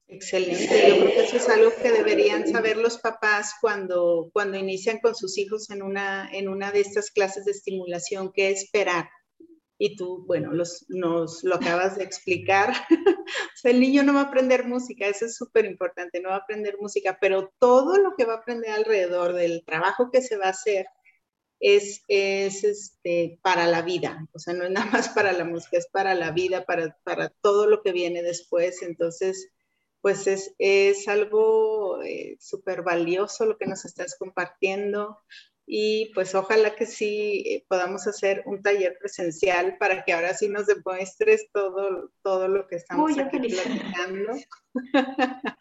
Excelente, 0.08 0.88
yo 0.88 1.00
creo 1.02 1.12
que 1.12 1.24
eso 1.26 1.36
es 1.36 1.50
algo 1.50 1.72
que 1.82 1.92
deberían 1.92 2.48
saber 2.48 2.78
los 2.78 2.98
papás 3.00 3.56
cuando, 3.60 4.30
cuando 4.32 4.58
inician 4.58 5.00
con 5.00 5.16
sus 5.16 5.38
hijos 5.38 5.70
en 5.70 5.82
una, 5.82 6.30
en 6.32 6.48
una 6.48 6.72
de 6.72 6.80
estas 6.80 7.12
clases 7.12 7.44
de 7.44 7.52
estimulación, 7.52 8.32
que 8.32 8.52
esperar. 8.52 9.10
Y 9.78 9.96
tú, 9.96 10.26
bueno, 10.26 10.52
nos 10.54 11.44
lo 11.44 11.56
acabas 11.56 11.98
de 11.98 12.04
explicar. 12.04 12.74
o 13.26 13.56
sea, 13.56 13.72
el 13.72 13.80
niño 13.80 14.04
no 14.04 14.13
va 14.13 14.22
a 14.22 14.24
aprender 14.26 14.66
música, 14.66 15.08
eso 15.08 15.26
es 15.26 15.36
súper 15.36 15.66
importante, 15.66 16.20
no 16.20 16.30
va 16.30 16.36
a 16.36 16.40
aprender 16.40 16.78
música, 16.80 17.18
pero 17.22 17.54
todo 17.60 17.98
lo 17.98 18.16
que 18.16 18.26
va 18.26 18.34
a 18.34 18.38
aprender 18.38 18.72
alrededor 18.72 19.34
del 19.34 19.63
trabajo 19.66 20.10
que 20.12 20.22
se 20.22 20.38
va 20.38 20.46
a 20.46 20.52
hacer 20.52 20.88
es, 21.60 22.04
es 22.08 22.63
este, 22.63 23.40
para 23.42 23.68
la 23.68 23.82
vida, 23.82 24.28
o 24.34 24.40
sea, 24.40 24.54
no 24.54 24.66
es 24.66 24.72
nada 24.72 24.90
más 24.92 25.10
para 25.10 25.34
la 25.34 25.46
música, 25.46 25.78
es 25.78 25.88
para 25.88 26.16
la 26.16 26.32
vida, 26.32 26.66
para, 26.66 26.98
para 27.04 27.30
todo 27.30 27.68
lo 27.68 27.82
que 27.82 27.92
viene 27.92 28.24
después. 28.24 28.82
Entonces, 28.82 29.50
pues 30.02 30.28
es, 30.28 30.56
es 30.58 31.08
algo 31.08 32.02
eh, 32.04 32.38
súper 32.40 32.82
valioso 32.84 33.46
lo 33.46 33.58
que 33.58 33.66
nos 33.66 33.86
estás 33.86 34.16
compartiendo 34.18 35.20
y 35.70 36.14
pues 36.16 36.34
ojalá 36.34 36.74
que 36.76 36.86
sí 36.86 37.44
eh, 37.46 37.66
podamos 37.68 38.08
hacer 38.08 38.42
un 38.46 38.62
taller 38.62 38.98
presencial 39.00 39.78
para 39.78 40.06
que 40.06 40.14
ahora 40.14 40.34
sí 40.34 40.48
nos 40.48 40.66
demuestres 40.66 41.50
todo, 41.52 42.10
todo 42.24 42.48
lo 42.48 42.66
que 42.68 42.78
estamos 42.78 43.20
aquí 43.20 43.38
platicando. 43.38 44.34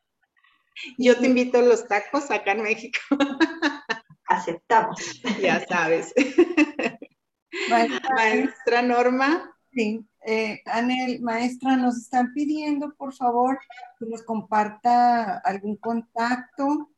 Yo 0.98 1.18
te 1.18 1.26
invito 1.26 1.58
a 1.58 1.62
los 1.62 1.88
tacos 1.88 2.30
acá 2.30 2.52
en 2.52 2.62
México. 2.62 3.00
Aceptamos. 4.28 5.00
Ya 5.40 5.66
sabes. 5.66 6.14
Maestra 8.16 8.82
Norma. 8.82 9.52
Sí, 9.72 10.06
eh, 10.24 10.62
Anel, 10.66 11.20
maestra, 11.20 11.76
nos 11.76 11.98
están 11.98 12.32
pidiendo, 12.32 12.94
por 12.96 13.12
favor, 13.12 13.58
que 13.98 14.06
nos 14.06 14.22
comparta 14.22 15.38
algún 15.38 15.76
contacto 15.76 16.90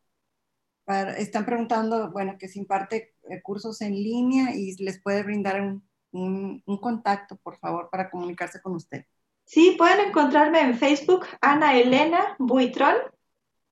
están 0.89 1.45
preguntando, 1.45 2.11
bueno, 2.11 2.37
que 2.39 2.49
se 2.49 2.59
imparte 2.59 3.15
eh, 3.29 3.43
cursos 3.43 3.81
en 3.83 3.93
línea 3.95 4.55
y 4.55 4.75
les 4.83 5.01
puede 5.03 5.23
brindar 5.23 5.61
un, 5.61 6.63
contacto, 6.81 7.37
por 7.37 7.59
favor, 7.59 7.91
para 7.91 8.11
comunicarse 8.11 8.61
con 8.63 8.75
usted. 8.75 9.05
Sí, 9.45 9.75
pueden 9.77 10.09
encontrarme 10.09 10.61
en 10.61 10.79
Facebook, 10.79 11.27
Ana 11.41 11.79
Elena 11.79 12.37
Buitrón. 12.39 12.97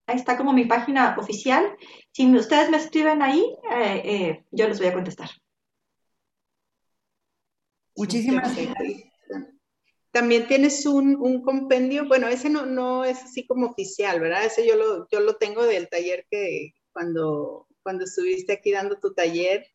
Ahí 0.07 0.17
está 0.17 0.37
como 0.37 0.53
mi 0.53 0.67
página 0.67 1.17
oficial. 1.19 1.77
Si 2.13 2.31
ustedes 2.35 2.71
me 2.71 2.77
escriben 2.77 3.23
ahí, 3.23 3.43
eh, 3.71 4.03
eh, 4.05 4.45
yo 4.51 4.69
les 4.69 4.79
voy 4.79 4.89
a 4.89 4.95
contestar. 4.95 5.31
Muchísimas 7.97 8.55
gracias. 8.55 8.75
También 10.11 10.47
tienes 10.47 10.87
un, 10.87 11.43
compendio, 11.43 12.07
bueno, 12.07 12.29
ese 12.29 12.49
no, 12.49 12.65
no 12.65 13.05
es 13.05 13.23
así 13.23 13.47
como 13.47 13.67
oficial, 13.67 14.21
¿verdad? 14.21 14.45
Ese 14.45 14.67
yo 14.67 14.77
lo, 14.77 15.09
yo 15.11 15.21
lo 15.21 15.37
tengo 15.37 15.67
del 15.67 15.89
taller 15.89 16.27
que, 16.31 16.76
cuando, 16.97 17.67
cuando 17.83 18.05
estuviste 18.05 18.55
aquí 18.55 18.73
dando 18.73 18.99
tu 18.99 19.13
taller. 19.13 19.67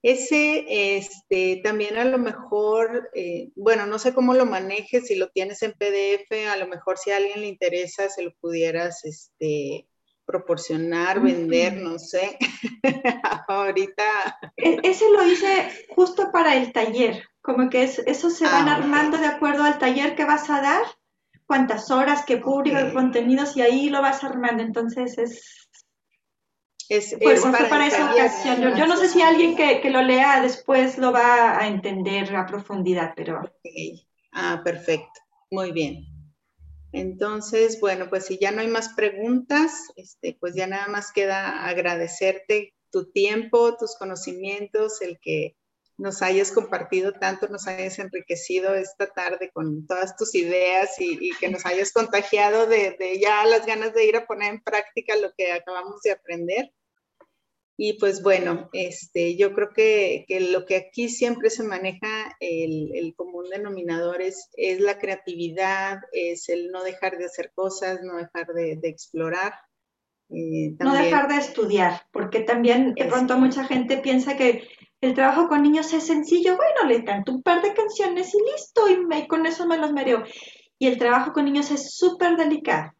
Ese, 0.00 0.96
este, 0.96 1.60
también 1.64 1.96
a 1.96 2.04
lo 2.04 2.18
mejor, 2.18 3.10
eh, 3.14 3.50
bueno, 3.56 3.84
no 3.86 3.98
sé 3.98 4.14
cómo 4.14 4.32
lo 4.34 4.46
manejes, 4.46 5.08
si 5.08 5.16
lo 5.16 5.28
tienes 5.30 5.60
en 5.64 5.72
PDF, 5.72 6.30
a 6.48 6.56
lo 6.56 6.68
mejor 6.68 6.98
si 6.98 7.10
a 7.10 7.16
alguien 7.16 7.40
le 7.40 7.48
interesa, 7.48 8.08
se 8.08 8.22
lo 8.22 8.32
pudieras, 8.40 9.04
este, 9.04 9.88
proporcionar, 10.24 11.20
vender, 11.20 11.74
no 11.74 11.98
sé. 11.98 12.38
Ahorita. 13.48 14.04
E, 14.56 14.78
ese 14.84 15.10
lo 15.10 15.26
hice 15.26 15.68
justo 15.96 16.30
para 16.32 16.56
el 16.56 16.72
taller, 16.72 17.24
como 17.40 17.70
que 17.70 17.82
es, 17.82 17.98
eso 18.06 18.30
se 18.30 18.44
van 18.44 18.68
ah, 18.68 18.76
armando 18.76 19.18
de 19.18 19.26
acuerdo 19.26 19.64
al 19.64 19.80
taller 19.80 20.14
que 20.14 20.24
vas 20.24 20.48
a 20.48 20.60
dar, 20.60 20.84
cuántas 21.46 21.90
horas, 21.90 22.24
qué 22.24 22.36
público, 22.36 22.78
contenidos, 22.92 23.56
y 23.56 23.62
ahí 23.62 23.88
lo 23.88 24.00
vas 24.00 24.22
armando. 24.22 24.62
Entonces 24.62 25.18
es 25.18 25.61
es, 26.96 27.16
pues 27.20 27.40
para, 27.40 27.86
esa 27.86 28.12
ocasión. 28.12 28.76
Yo, 28.76 28.86
no 28.86 28.96
sé 28.96 29.08
si 29.08 29.22
alguien 29.22 29.56
que, 29.56 29.80
que, 29.80 29.90
lo 29.90 30.02
lea 30.02 30.42
después 30.42 30.98
lo 30.98 31.12
va 31.12 31.58
a 31.58 31.66
entender 31.66 32.34
a 32.36 32.46
profundidad, 32.46 33.12
pero... 33.16 33.40
Ah, 34.32 34.60
perfecto. 34.62 35.20
Muy 35.50 35.72
bien. 35.72 36.06
Entonces, 36.92 37.80
bueno, 37.80 38.10
pues 38.10 38.26
si 38.26 38.38
ya 38.38 38.50
no 38.50 38.60
hay 38.60 38.68
más 38.68 38.90
preguntas, 38.90 39.90
este, 39.96 40.36
pues 40.38 40.54
ya 40.54 40.66
nada 40.66 40.88
más 40.88 41.12
queda 41.12 41.64
agradecerte 41.66 42.74
tu 42.90 43.10
tiempo, 43.10 43.76
tus 43.78 43.96
conocimientos, 43.96 45.00
el 45.00 45.18
que 45.18 45.56
nos 45.96 46.20
hayas 46.20 46.52
compartido 46.52 47.12
tanto, 47.12 47.48
nos 47.48 47.66
hayas 47.66 47.98
enriquecido 47.98 48.74
esta 48.74 49.06
tarde 49.06 49.50
con 49.54 49.86
todas 49.86 50.16
tus 50.16 50.34
ideas 50.34 50.96
y, 50.98 51.30
que 51.40 51.48
nos 51.48 51.64
hayas 51.64 51.92
contagiado 51.92 52.66
de, 52.66 52.96
de, 52.98 53.18
ya 53.18 53.46
las 53.46 53.64
ganas 53.64 53.94
de 53.94 54.04
ir 54.04 54.16
a 54.16 54.26
poner 54.26 54.54
en 54.54 54.62
práctica 54.62 55.16
lo 55.16 55.32
que 55.34 55.52
acabamos 55.52 56.02
de 56.02 56.12
aprender. 56.12 56.72
Y 57.84 57.94
pues 57.94 58.22
bueno, 58.22 58.70
este, 58.72 59.36
yo 59.36 59.52
creo 59.54 59.70
que, 59.74 60.24
que 60.28 60.38
lo 60.52 60.66
que 60.66 60.76
aquí 60.76 61.08
siempre 61.08 61.50
se 61.50 61.64
maneja, 61.64 62.36
el, 62.38 62.92
el 62.94 63.12
común 63.16 63.46
denominador 63.50 64.22
es, 64.22 64.50
es, 64.54 64.78
la 64.78 65.00
creatividad, 65.00 65.98
es 66.12 66.48
el 66.48 66.70
no 66.70 66.84
dejar 66.84 67.18
de 67.18 67.24
hacer 67.24 67.50
cosas, 67.52 67.98
no 68.04 68.18
dejar 68.18 68.54
de, 68.54 68.76
de 68.76 68.88
explorar. 68.88 69.54
Eh, 70.28 70.76
no 70.78 70.94
dejar 70.94 71.26
de 71.26 71.38
estudiar, 71.38 72.02
porque 72.12 72.38
también 72.42 72.94
de 72.94 73.06
pronto 73.06 73.36
mucha 73.36 73.64
gente 73.64 73.98
piensa 73.98 74.36
que 74.36 74.62
el 75.00 75.14
trabajo 75.14 75.48
con 75.48 75.64
niños 75.64 75.92
es 75.92 76.06
sencillo, 76.06 76.56
bueno, 76.56 76.88
le 76.88 77.02
canto 77.02 77.32
un 77.32 77.42
par 77.42 77.62
de 77.62 77.74
canciones 77.74 78.32
y 78.32 78.38
listo, 78.52 78.88
y, 78.90 79.04
me, 79.04 79.26
con 79.26 79.44
eso 79.44 79.66
me 79.66 79.76
los 79.76 79.92
mereo. 79.92 80.22
Y 80.78 80.86
el 80.86 80.98
trabajo 80.98 81.32
con 81.32 81.46
niños 81.46 81.72
es 81.72 81.96
súper 81.96 82.36
delicado 82.36 82.92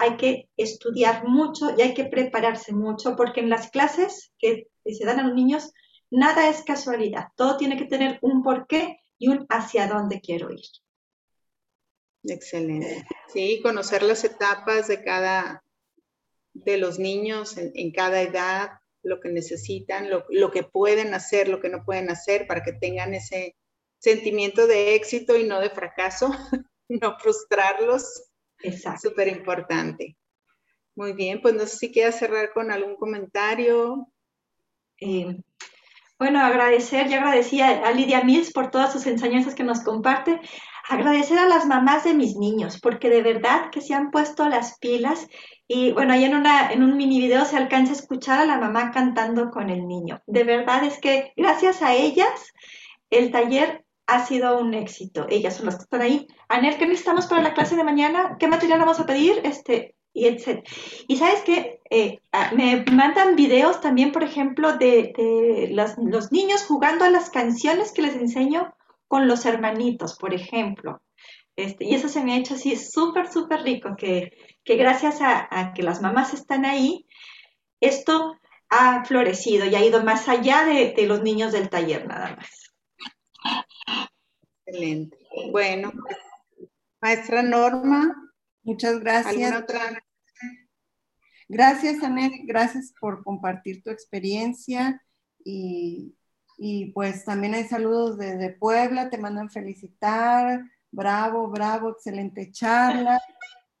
hay 0.00 0.16
que 0.16 0.48
estudiar 0.56 1.28
mucho 1.28 1.74
y 1.76 1.82
hay 1.82 1.92
que 1.92 2.06
prepararse 2.06 2.72
mucho 2.72 3.16
porque 3.16 3.40
en 3.40 3.50
las 3.50 3.70
clases 3.70 4.32
que 4.38 4.68
se 4.86 5.04
dan 5.04 5.20
a 5.20 5.24
los 5.24 5.34
niños 5.34 5.72
nada 6.10 6.48
es 6.48 6.62
casualidad, 6.62 7.28
todo 7.36 7.58
tiene 7.58 7.76
que 7.76 7.84
tener 7.84 8.18
un 8.22 8.42
porqué 8.42 9.00
y 9.18 9.28
un 9.28 9.44
hacia 9.50 9.86
dónde 9.86 10.22
quiero 10.22 10.50
ir. 10.50 10.64
Excelente. 12.24 13.06
Sí, 13.28 13.60
conocer 13.62 14.02
las 14.02 14.24
etapas 14.24 14.88
de 14.88 15.04
cada 15.04 15.62
de 16.52 16.78
los 16.78 16.98
niños 16.98 17.56
en, 17.58 17.92
cada 17.92 18.22
edad, 18.22 18.70
lo 19.02 19.20
que 19.20 19.28
necesitan, 19.28 20.10
lo, 20.10 20.24
lo, 20.30 20.50
que 20.50 20.64
pueden 20.64 21.14
hacer, 21.14 21.48
lo 21.48 21.60
que 21.60 21.68
no 21.68 21.84
pueden 21.84 22.10
hacer, 22.10 22.46
para 22.46 22.62
que 22.62 22.72
tengan 22.72 23.14
ese 23.14 23.54
sentimiento 23.98 24.66
de 24.66 24.94
éxito 24.94 25.36
y 25.36 25.44
no 25.44 25.60
de 25.60 25.70
fracaso, 25.70 26.28
no 26.88 27.18
frustrarlos 27.18 28.29
Exacto. 28.62 29.08
Súper 29.08 29.28
importante. 29.28 30.16
Muy 30.94 31.12
bien, 31.12 31.40
pues 31.40 31.54
no 31.54 31.66
sé 31.66 31.76
si 31.76 31.92
quieres 31.92 32.16
cerrar 32.16 32.52
con 32.52 32.70
algún 32.70 32.96
comentario. 32.96 34.08
Eh, 35.00 35.40
bueno, 36.18 36.40
agradecer, 36.40 37.08
ya 37.08 37.16
agradecí 37.16 37.62
a, 37.62 37.90
Lidia 37.92 38.22
Mills 38.22 38.52
por 38.52 38.70
todas 38.70 38.92
sus 38.92 39.06
enseñanzas 39.06 39.54
que 39.54 39.64
nos 39.64 39.80
comparte. 39.80 40.38
Agradecer 40.88 41.38
a 41.38 41.48
las 41.48 41.64
mamás 41.64 42.04
de 42.04 42.12
mis 42.12 42.36
niños, 42.36 42.78
porque 42.78 43.08
de 43.08 43.22
verdad 43.22 43.70
que 43.70 43.80
se 43.80 43.94
han 43.94 44.10
puesto 44.10 44.46
las 44.48 44.78
pilas. 44.78 45.26
Y 45.66 45.92
bueno, 45.92 46.12
ahí 46.12 46.24
en, 46.24 46.34
una, 46.34 46.72
en 46.72 46.82
un 46.82 46.98
mini 46.98 47.20
video 47.20 47.46
se 47.46 47.56
alcanza 47.56 47.92
a 47.92 47.96
escuchar 47.96 48.40
a 48.40 48.44
la 48.44 48.58
mamá 48.58 48.90
cantando 48.90 49.50
con 49.50 49.70
el 49.70 49.88
niño. 49.88 50.20
De 50.26 50.44
verdad 50.44 50.84
es 50.84 50.98
que 50.98 51.32
gracias 51.36 51.80
a 51.80 51.94
ellas 51.94 52.52
el 53.08 53.30
taller 53.30 53.86
ha 54.10 54.26
sido 54.26 54.58
un 54.58 54.74
éxito. 54.74 55.26
Ellas 55.28 55.56
son 55.56 55.66
las 55.66 55.76
que 55.76 55.82
están 55.84 56.02
ahí. 56.02 56.26
Anel, 56.48 56.76
¿qué 56.76 56.86
necesitamos 56.86 57.26
para 57.26 57.42
la 57.42 57.54
clase 57.54 57.76
de 57.76 57.84
mañana? 57.84 58.36
¿Qué 58.40 58.48
material 58.48 58.80
vamos 58.80 58.98
a 58.98 59.06
pedir? 59.06 59.40
Este, 59.44 59.94
y 60.12 60.26
etc. 60.26 60.64
Y 61.06 61.16
sabes 61.16 61.42
que 61.42 61.80
eh, 61.90 62.20
me 62.52 62.84
mandan 62.90 63.36
videos 63.36 63.80
también, 63.80 64.10
por 64.10 64.24
ejemplo, 64.24 64.76
de, 64.76 65.70
los, 65.72 66.32
niños 66.32 66.64
jugando 66.64 67.04
a 67.04 67.10
las 67.10 67.30
canciones 67.30 67.92
que 67.92 68.02
les 68.02 68.16
enseño 68.16 68.74
con 69.06 69.28
los 69.28 69.46
hermanitos, 69.46 70.16
por 70.18 70.34
ejemplo. 70.34 71.00
Este, 71.54 71.84
y 71.84 71.94
eso 71.94 72.08
se 72.08 72.24
me 72.24 72.32
ha 72.32 72.38
hecho 72.38 72.54
así 72.54 72.74
súper, 72.74 73.30
súper 73.30 73.62
rico, 73.62 73.94
que, 73.96 74.32
gracias 74.64 75.18
a, 75.20 75.72
que 75.72 75.84
las 75.84 76.02
mamás 76.02 76.34
están 76.34 76.64
ahí, 76.64 77.06
esto 77.80 78.34
ha 78.70 79.04
florecido 79.04 79.66
y 79.66 79.74
ha 79.76 79.84
ido 79.84 80.02
más 80.02 80.28
allá 80.28 80.64
de 80.64 81.06
los 81.06 81.22
niños 81.22 81.52
del 81.52 81.68
taller 81.68 82.06
nada 82.06 82.34
más. 82.36 82.69
Excelente. 84.70 85.18
Bueno, 85.50 85.92
maestra 87.00 87.42
Norma. 87.42 88.14
Muchas 88.62 89.00
gracias. 89.00 89.64
Gracias, 91.48 92.04
Anel. 92.04 92.30
Gracias 92.44 92.94
por 93.00 93.24
compartir 93.24 93.82
tu 93.82 93.90
experiencia 93.90 95.02
y, 95.44 96.14
pues 96.94 97.24
también 97.24 97.54
hay 97.54 97.64
saludos 97.64 98.16
desde 98.16 98.50
Puebla. 98.50 99.10
Te 99.10 99.18
mandan 99.18 99.50
felicitar. 99.50 100.62
Bravo, 100.92 101.48
bravo, 101.48 101.90
excelente 101.90 102.52
charla. 102.52 103.20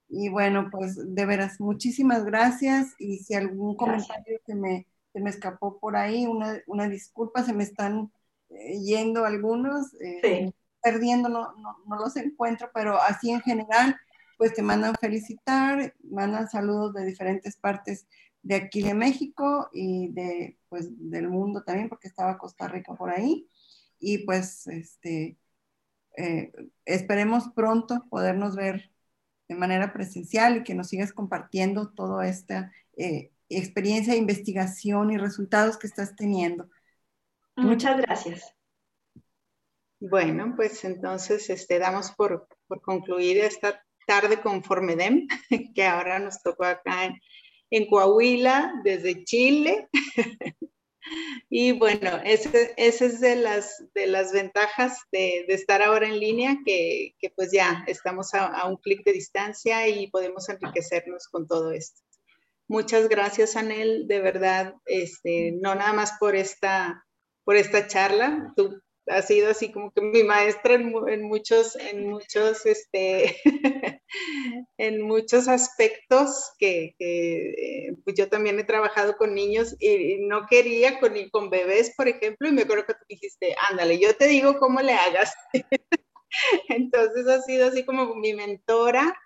Y 0.08 0.28
bueno, 0.28 0.70
pues 0.72 1.14
de 1.14 1.26
veras, 1.26 1.60
muchísimas 1.60 2.24
gracias. 2.24 2.94
Y 2.98 3.18
si 3.18 3.34
algún 3.34 3.76
comentario 3.76 4.40
que 4.44 4.54
me, 4.56 4.88
me 5.14 5.30
escapó 5.30 5.78
por 5.78 5.96
ahí, 5.96 6.26
una, 6.26 6.60
una 6.66 6.88
disculpa, 6.88 7.44
se 7.44 7.52
me 7.52 7.62
están 7.62 8.10
eh, 8.48 8.80
yendo 8.80 9.24
algunos, 9.24 9.94
eh, 10.00 10.52
perdiendo, 10.82 11.28
no, 11.28 11.54
no, 11.56 11.96
los 11.96 12.16
encuentro, 12.16 12.70
pero 12.72 13.00
así 13.00 13.30
en 13.30 13.40
general, 13.40 13.96
pues 14.38 14.54
te 14.54 14.62
mandan 14.62 14.94
felicitar, 14.94 15.94
mandan 16.02 16.48
saludos 16.48 16.94
de 16.94 17.04
diferentes 17.04 17.56
partes 17.56 18.06
de 18.42 18.54
aquí 18.54 18.82
de 18.82 18.94
México 18.94 19.68
y 19.72 20.08
de, 20.12 20.58
pues, 20.68 20.88
del 21.10 21.28
mundo 21.28 21.62
también, 21.62 21.88
porque 21.88 22.08
estaba 22.08 22.38
Costa 22.38 22.68
Rica 22.68 22.94
por 22.94 23.10
ahí. 23.10 23.48
Y 23.98 24.18
pues, 24.24 24.66
este, 24.66 25.36
eh, 26.16 26.52
esperemos 26.86 27.50
pronto 27.54 28.06
podernos 28.08 28.56
ver 28.56 28.90
de 29.48 29.56
manera 29.56 29.92
presencial 29.92 30.58
y 30.58 30.62
que 30.62 30.74
nos 30.74 30.88
sigas 30.88 31.12
compartiendo 31.12 31.90
toda 31.90 32.26
esta 32.26 32.72
eh, 32.96 33.32
experiencia, 33.48 34.14
investigación 34.14 35.10
y 35.10 35.18
resultados 35.18 35.76
que 35.76 35.86
estás 35.86 36.14
teniendo. 36.16 36.70
Muchas 37.56 38.00
gracias. 38.00 38.54
Bueno, 40.00 40.54
pues 40.56 40.82
entonces 40.84 41.50
este, 41.50 41.78
damos 41.78 42.10
por, 42.12 42.48
por 42.66 42.80
concluir 42.80 43.36
esta 43.36 43.84
tarde 44.06 44.40
con 44.40 44.64
Formedem, 44.64 45.28
que 45.74 45.84
ahora 45.84 46.18
nos 46.18 46.42
tocó 46.42 46.64
acá 46.64 47.04
en, 47.04 47.20
en 47.70 47.86
Coahuila, 47.86 48.80
desde 48.82 49.24
Chile. 49.24 49.88
y 51.50 51.72
bueno, 51.72 52.18
esa 52.24 52.50
es 52.76 53.20
de 53.20 53.36
las, 53.36 53.84
de 53.92 54.06
las 54.06 54.32
ventajas 54.32 54.98
de, 55.12 55.44
de 55.46 55.54
estar 55.54 55.82
ahora 55.82 56.08
en 56.08 56.18
línea, 56.18 56.56
que, 56.64 57.14
que 57.18 57.28
pues 57.28 57.52
ya 57.52 57.84
estamos 57.86 58.32
a, 58.32 58.46
a 58.46 58.66
un 58.68 58.78
clic 58.78 59.04
de 59.04 59.12
distancia 59.12 59.86
y 59.86 60.06
podemos 60.06 60.48
enriquecernos 60.48 61.28
con 61.28 61.46
todo 61.46 61.72
esto. 61.72 62.00
Muchas 62.68 63.08
gracias, 63.08 63.54
Anel, 63.54 64.08
de 64.08 64.20
verdad, 64.20 64.76
este, 64.86 65.52
no 65.60 65.74
nada 65.74 65.92
más 65.92 66.12
por 66.18 66.36
esta, 66.36 67.04
por 67.44 67.56
esta 67.56 67.86
charla. 67.86 68.54
Tú 68.56 68.80
ha 69.10 69.22
sido 69.22 69.50
así 69.50 69.72
como 69.72 69.92
que 69.92 70.00
mi 70.00 70.22
maestra 70.22 70.74
en, 70.74 71.22
muchos, 71.22 71.76
en 71.76 72.08
muchos, 72.08 72.64
este, 72.64 73.36
en 74.78 75.02
muchos 75.02 75.48
aspectos 75.48 76.52
que, 76.58 76.94
eh, 76.98 77.94
pues 78.04 78.16
yo 78.16 78.28
también 78.28 78.58
he 78.58 78.64
trabajado 78.64 79.16
con 79.16 79.34
niños 79.34 79.76
y, 79.80 80.18
no 80.20 80.46
quería 80.48 81.00
con, 81.00 81.14
con 81.30 81.50
bebés, 81.50 81.92
por 81.96 82.08
ejemplo, 82.08 82.48
y 82.48 82.52
me 82.52 82.62
acuerdo 82.62 82.86
que 82.86 82.94
tú 82.94 83.04
dijiste, 83.08 83.54
ándale, 83.70 83.98
yo 83.98 84.14
te 84.14 84.28
digo 84.28 84.58
cómo 84.58 84.80
le 84.80 84.92
hagas. 84.92 85.34
Entonces 86.68 87.26
ha 87.26 87.42
sido 87.42 87.66
así 87.68 87.84
como 87.84 88.14
mi 88.14 88.34
mentora 88.34 89.16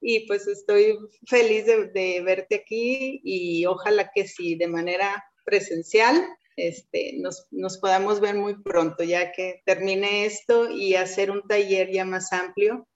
y 0.00 0.26
pues 0.26 0.46
estoy 0.46 0.98
feliz 1.26 1.66
de, 1.66 1.86
de 1.88 2.20
verte 2.22 2.56
aquí 2.56 3.20
y 3.22 3.66
ojalá 3.66 4.10
que 4.12 4.26
sí, 4.26 4.56
de 4.56 4.68
manera 4.68 5.24
presencial 5.44 6.28
este, 6.58 7.14
nos, 7.18 7.46
nos, 7.52 7.78
podamos 7.78 8.20
ver 8.20 8.34
muy 8.34 8.60
pronto, 8.60 9.04
ya 9.04 9.30
que 9.30 9.62
termine 9.64 10.26
esto 10.26 10.68
y 10.68 10.96
hacer 10.96 11.30
un 11.30 11.46
taller 11.46 11.90
ya 11.92 12.04
más 12.04 12.32
amplio 12.32 12.88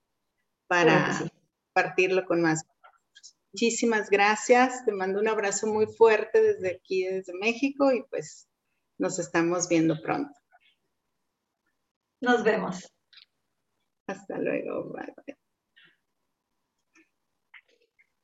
para 0.67 1.31
partirlo 1.73 2.25
con 2.25 2.43
más. 2.43 2.65
Muchísimas 3.53 4.11
gracias, 4.11 4.85
te 4.85 4.93
mando 4.93 5.21
un 5.21 5.29
abrazo 5.29 5.67
muy 5.69 5.87
fuerte 5.87 6.43
desde 6.43 6.77
aquí, 6.77 7.05
desde 7.05 7.35
México, 7.35 7.93
y 7.93 8.03
pues 8.11 8.49
nos 8.99 9.19
estamos 9.19 9.69
viendo 9.69 10.01
pronto. 10.03 10.33
Nos 12.21 12.43
vemos. 12.43 12.93
Hasta 14.07 14.39
luego. 14.39 14.93
Bye, 14.93 15.15
bye. 15.25 15.42